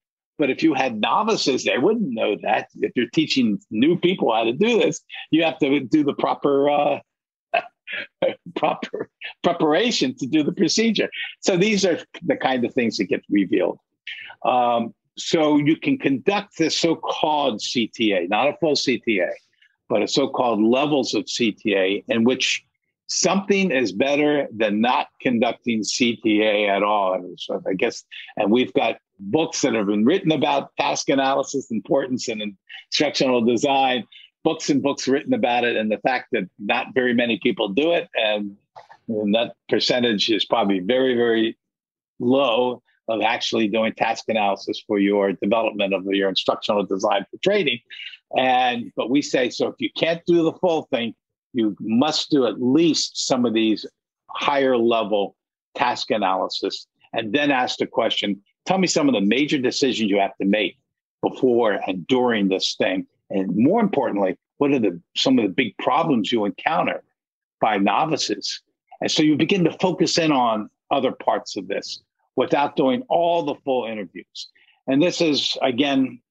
[0.41, 2.69] But if you had novices, they wouldn't know that.
[2.79, 6.67] If you're teaching new people how to do this, you have to do the proper
[6.67, 6.99] uh,
[8.55, 9.07] proper
[9.43, 11.11] preparation to do the procedure.
[11.41, 13.77] So these are the kind of things that get revealed.
[14.43, 19.29] Um, so you can conduct this so-called CTA, not a full CTA,
[19.89, 22.65] but a so-called levels of CTA in which
[23.05, 27.21] something is better than not conducting CTA at all.
[27.37, 28.03] So I guess,
[28.37, 32.41] and we've got books that have been written about task analysis importance and
[32.89, 34.05] instructional design,
[34.43, 37.91] books and books written about it, and the fact that not very many people do
[37.91, 38.57] it, and,
[39.07, 41.57] and that percentage is probably very, very
[42.19, 47.79] low of actually doing task analysis for your development of your instructional design for training.
[48.37, 51.13] And but we say so if you can't do the full thing,
[51.53, 53.85] you must do at least some of these
[54.29, 55.35] higher level
[55.75, 60.19] task analysis and then ask the question tell me some of the major decisions you
[60.19, 60.77] have to make
[61.21, 65.77] before and during this thing and more importantly what are the some of the big
[65.77, 67.03] problems you encounter
[67.59, 68.61] by novices
[69.01, 72.01] and so you begin to focus in on other parts of this
[72.35, 74.49] without doing all the full interviews.
[74.87, 76.21] And this is, again,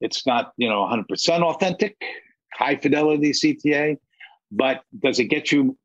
[0.00, 2.00] it's not, you know, 100% authentic,
[2.52, 3.96] high fidelity CTA,
[4.52, 5.76] but does it get you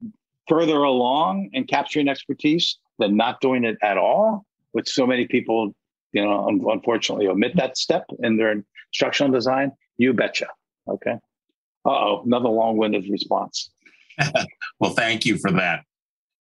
[0.47, 4.45] further along in capturing expertise than not doing it at all?
[4.71, 5.73] Which so many people,
[6.11, 9.71] you know, unfortunately omit that step in their instructional design.
[9.97, 10.47] You betcha.
[10.87, 11.15] Okay.
[11.85, 13.71] Uh oh, another long winded response.
[14.79, 15.83] well, thank you for that.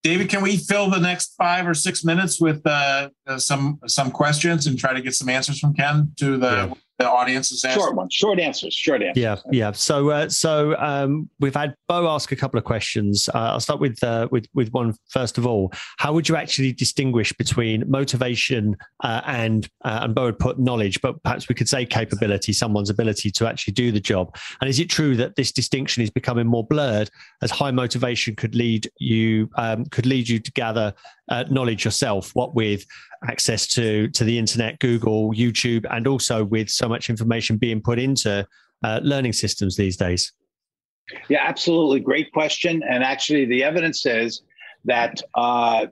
[0.03, 4.11] David, can we fill the next five or six minutes with uh, uh, some some
[4.11, 7.61] questions and try to get some answers from Ken to the yeah the audience is?
[7.61, 9.21] Short one, short answers, short answers.
[9.21, 9.73] Yeah, yeah.
[9.73, 13.29] So, uh, so um, we've had Bo ask a couple of questions.
[13.35, 15.73] Uh, I'll start with uh, with with one first of all.
[15.99, 21.01] How would you actually distinguish between motivation uh, and uh, and Bo would put knowledge,
[21.01, 24.37] but perhaps we could say capability, someone's ability to actually do the job?
[24.61, 27.11] And is it true that this distinction is becoming more blurred
[27.43, 30.93] as high motivation could lead you um, could lead you to gather
[31.31, 32.31] uh, knowledge yourself?
[32.35, 32.85] What with
[33.29, 37.99] access to to the internet, Google, YouTube, and also with so much information being put
[37.99, 38.47] into
[38.83, 40.33] uh, learning systems these days?
[41.29, 42.01] Yeah, absolutely.
[42.01, 42.83] Great question.
[42.89, 44.43] And actually, the evidence says
[44.85, 45.87] that uh,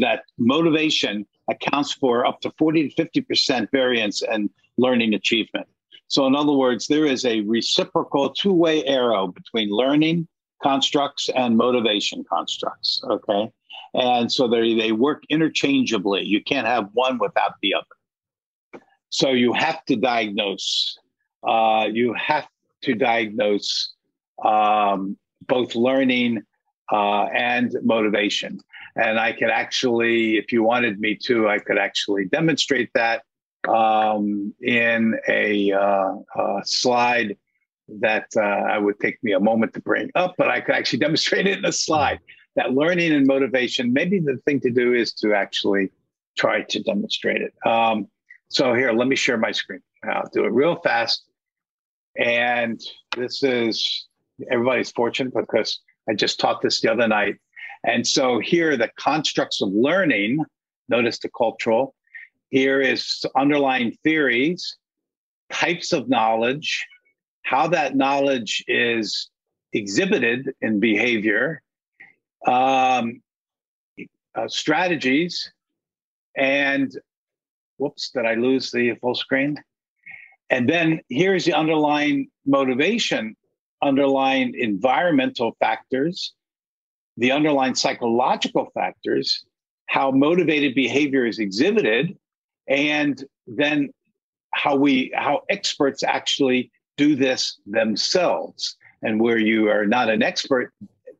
[0.00, 5.66] that motivation accounts for up to 40 to 50 percent variance in learning achievement.
[6.08, 10.26] So, in other words, there is a reciprocal two way arrow between learning
[10.62, 13.02] constructs and motivation constructs.
[13.08, 13.50] Okay.
[13.94, 16.24] And so they, they work interchangeably.
[16.24, 18.82] You can't have one without the other.
[19.10, 20.98] So you have to diagnose.
[21.46, 22.46] Uh, you have
[22.82, 23.94] to diagnose
[24.44, 25.16] um,
[25.46, 26.42] both learning
[26.92, 28.60] uh, and motivation.
[28.96, 33.22] And I could actually, if you wanted me to, I could actually demonstrate that
[33.68, 36.14] um, in a, uh,
[36.64, 37.36] slide
[37.88, 40.98] that uh, I would take me a moment to bring up, but I could actually
[41.06, 42.20] demonstrate it in a slide.
[42.58, 45.92] That learning and motivation, maybe the thing to do is to actually
[46.36, 47.54] try to demonstrate it.
[47.64, 48.08] Um,
[48.48, 49.82] so here, let me share my screen.
[50.02, 51.22] I'll do it real fast.
[52.16, 52.80] And
[53.16, 54.08] this is
[54.50, 55.78] everybody's fortune because
[56.10, 57.36] I just taught this the other night.
[57.84, 60.44] And so here, the constructs of learning,
[60.88, 61.94] notice the cultural.
[62.50, 64.78] Here is underlying theories,
[65.52, 66.84] types of knowledge,
[67.42, 69.30] how that knowledge is
[69.72, 71.62] exhibited in behavior,
[72.46, 73.20] um,
[74.34, 75.52] uh, strategies,
[76.36, 76.92] and
[77.78, 79.56] whoops, did I lose the full screen?
[80.50, 83.36] And then here's the underlying motivation,
[83.82, 86.34] underlying environmental factors,
[87.16, 89.44] the underlying psychological factors,
[89.86, 92.16] how motivated behavior is exhibited,
[92.68, 93.90] and then
[94.54, 98.76] how we how experts actually do this themselves.
[99.02, 100.72] And where you are not an expert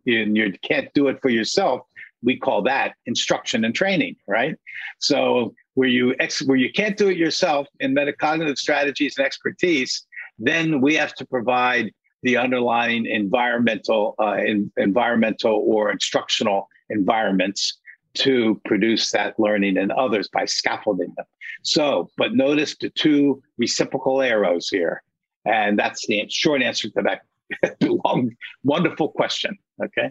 [0.09, 1.83] and you can't do it for yourself,
[2.23, 4.57] we call that instruction and training, right?
[4.99, 10.07] So where you ex- where you can't do it yourself in metacognitive strategies and expertise,
[10.39, 11.93] then we have to provide
[12.23, 17.79] the underlying environmental uh, in, environmental or instructional environments
[18.15, 21.27] to produce that learning in others by scaffolding them.
[21.63, 25.03] So, but notice the two reciprocal arrows here.
[25.45, 27.23] And that's the short answer to that
[27.83, 28.31] long,
[28.63, 29.57] wonderful question.
[29.83, 30.11] Okay.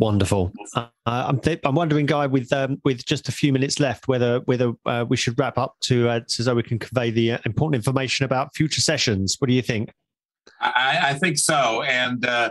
[0.00, 0.50] Wonderful.
[0.74, 4.38] Uh, I'm th- I'm wondering, Guy, with um, with just a few minutes left, whether
[4.46, 7.74] whether uh, we should wrap up to uh, so we can convey the uh, important
[7.74, 9.36] information about future sessions.
[9.38, 9.92] What do you think?
[10.58, 12.50] I, I think so, and uh,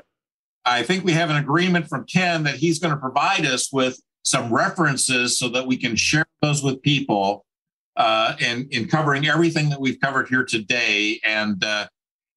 [0.64, 4.00] I think we have an agreement from Ken that he's going to provide us with
[4.22, 7.48] some references so that we can share those with people
[7.96, 11.20] uh, in in covering everything that we've covered here today.
[11.26, 11.66] And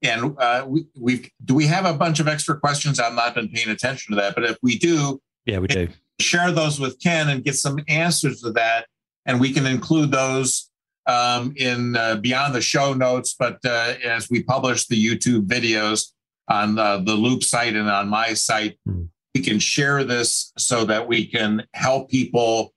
[0.03, 2.99] and uh, we we do we have a bunch of extra questions?
[2.99, 5.89] I've not been paying attention to that, but if we do, yeah, we do
[6.21, 8.87] share those with Ken and get some answers to that,
[9.27, 10.71] and we can include those
[11.07, 13.35] um, in uh, beyond the show notes.
[13.39, 16.13] But uh, as we publish the YouTube videos
[16.49, 19.09] on the, the Looop site and on my site, mm.
[19.35, 22.73] we can share this so that we can help people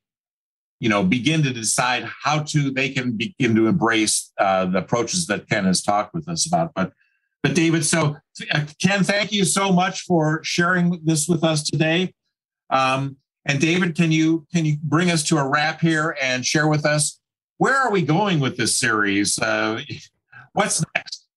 [0.79, 5.25] you know begin to decide how to they can begin to embrace uh, the approaches
[5.25, 6.91] that ken has talked with us about but
[7.45, 8.17] but David, so
[8.51, 12.11] uh, Ken, thank you so much for sharing this with us today.
[12.71, 16.67] Um, and David, can you can you bring us to a wrap here and share
[16.67, 17.19] with us
[17.59, 19.37] where are we going with this series?
[19.37, 19.79] Uh,
[20.53, 21.27] what's next?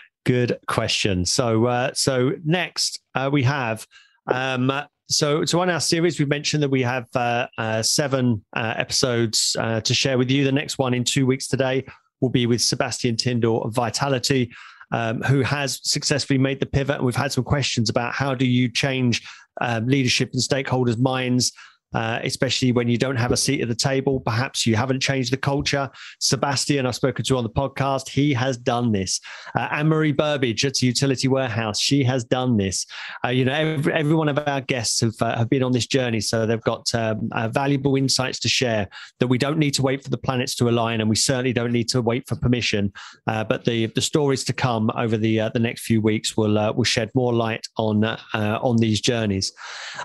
[0.24, 1.26] Good question.
[1.26, 3.86] So uh, so next uh, we have.
[4.26, 4.72] Um,
[5.10, 9.56] so, so on our series, we mentioned that we have uh, uh, seven uh, episodes
[9.58, 10.44] uh, to share with you.
[10.44, 11.84] The next one in two weeks today
[12.20, 14.50] will be with Sebastian Tindall of Vitality,
[14.92, 16.96] um, who has successfully made the pivot.
[16.96, 19.26] And we've had some questions about how do you change
[19.60, 21.52] um, leadership and stakeholders' minds
[21.94, 24.20] uh, especially when you don't have a seat at the table.
[24.20, 25.90] Perhaps you haven't changed the culture.
[26.20, 29.20] Sebastian, I've spoken to on the podcast, he has done this.
[29.56, 32.86] Uh, Anne Marie Burbidge at Utility Warehouse, she has done this.
[33.24, 35.86] Uh, you know, every, every, one of our guests have, uh, have been on this
[35.86, 36.20] journey.
[36.20, 38.88] So they've got um, uh, valuable insights to share
[39.18, 41.72] that we don't need to wait for the planets to align and we certainly don't
[41.72, 42.92] need to wait for permission.
[43.26, 46.84] Uh, but the, the stories to come over the, the next few weeks will, will
[46.84, 49.52] shed more light on, on these journeys.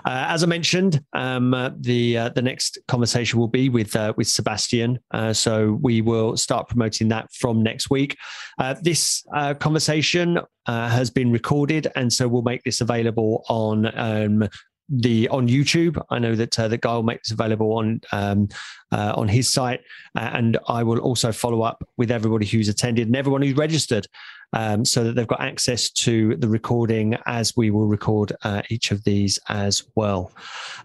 [0.04, 4.98] as I mentioned, um, the uh, the next conversation will be with uh, with Sebastian.
[5.10, 8.16] Uh, so we will start promoting that from next week.
[8.58, 13.98] Uh, this uh, conversation uh, has been recorded, and so we'll make this available on.
[13.98, 14.48] Um,
[14.88, 18.48] the on YouTube, I know that uh, the guy will make this available on um,
[18.92, 19.80] on his site,
[20.14, 24.06] and I will also follow up with everybody who's attended and everyone who's registered
[24.52, 28.90] um, so that they've got access to the recording as we will record uh, each
[28.90, 30.32] of these as well.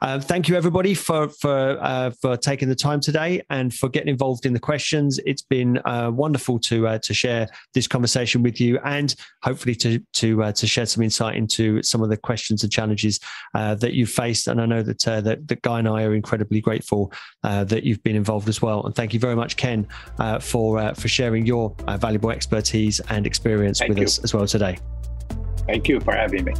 [0.01, 4.09] Uh, thank you everybody for for uh, for taking the time today and for getting
[4.09, 5.19] involved in the questions.
[5.25, 9.99] It's been uh, wonderful to uh, to share this conversation with you and hopefully to
[10.13, 13.19] to uh, to share some insight into some of the questions and challenges
[13.53, 14.47] that you've faced.
[14.47, 17.11] And I know that that, that Guy and I are incredibly grateful
[17.43, 18.85] that you've been involved as well.
[18.85, 19.87] And thank you very much, Ken,
[20.39, 24.05] for for sharing your valuable expertise and experience experience Thank with you.
[24.05, 24.77] us as well today.
[25.67, 26.53] Thank you for having me.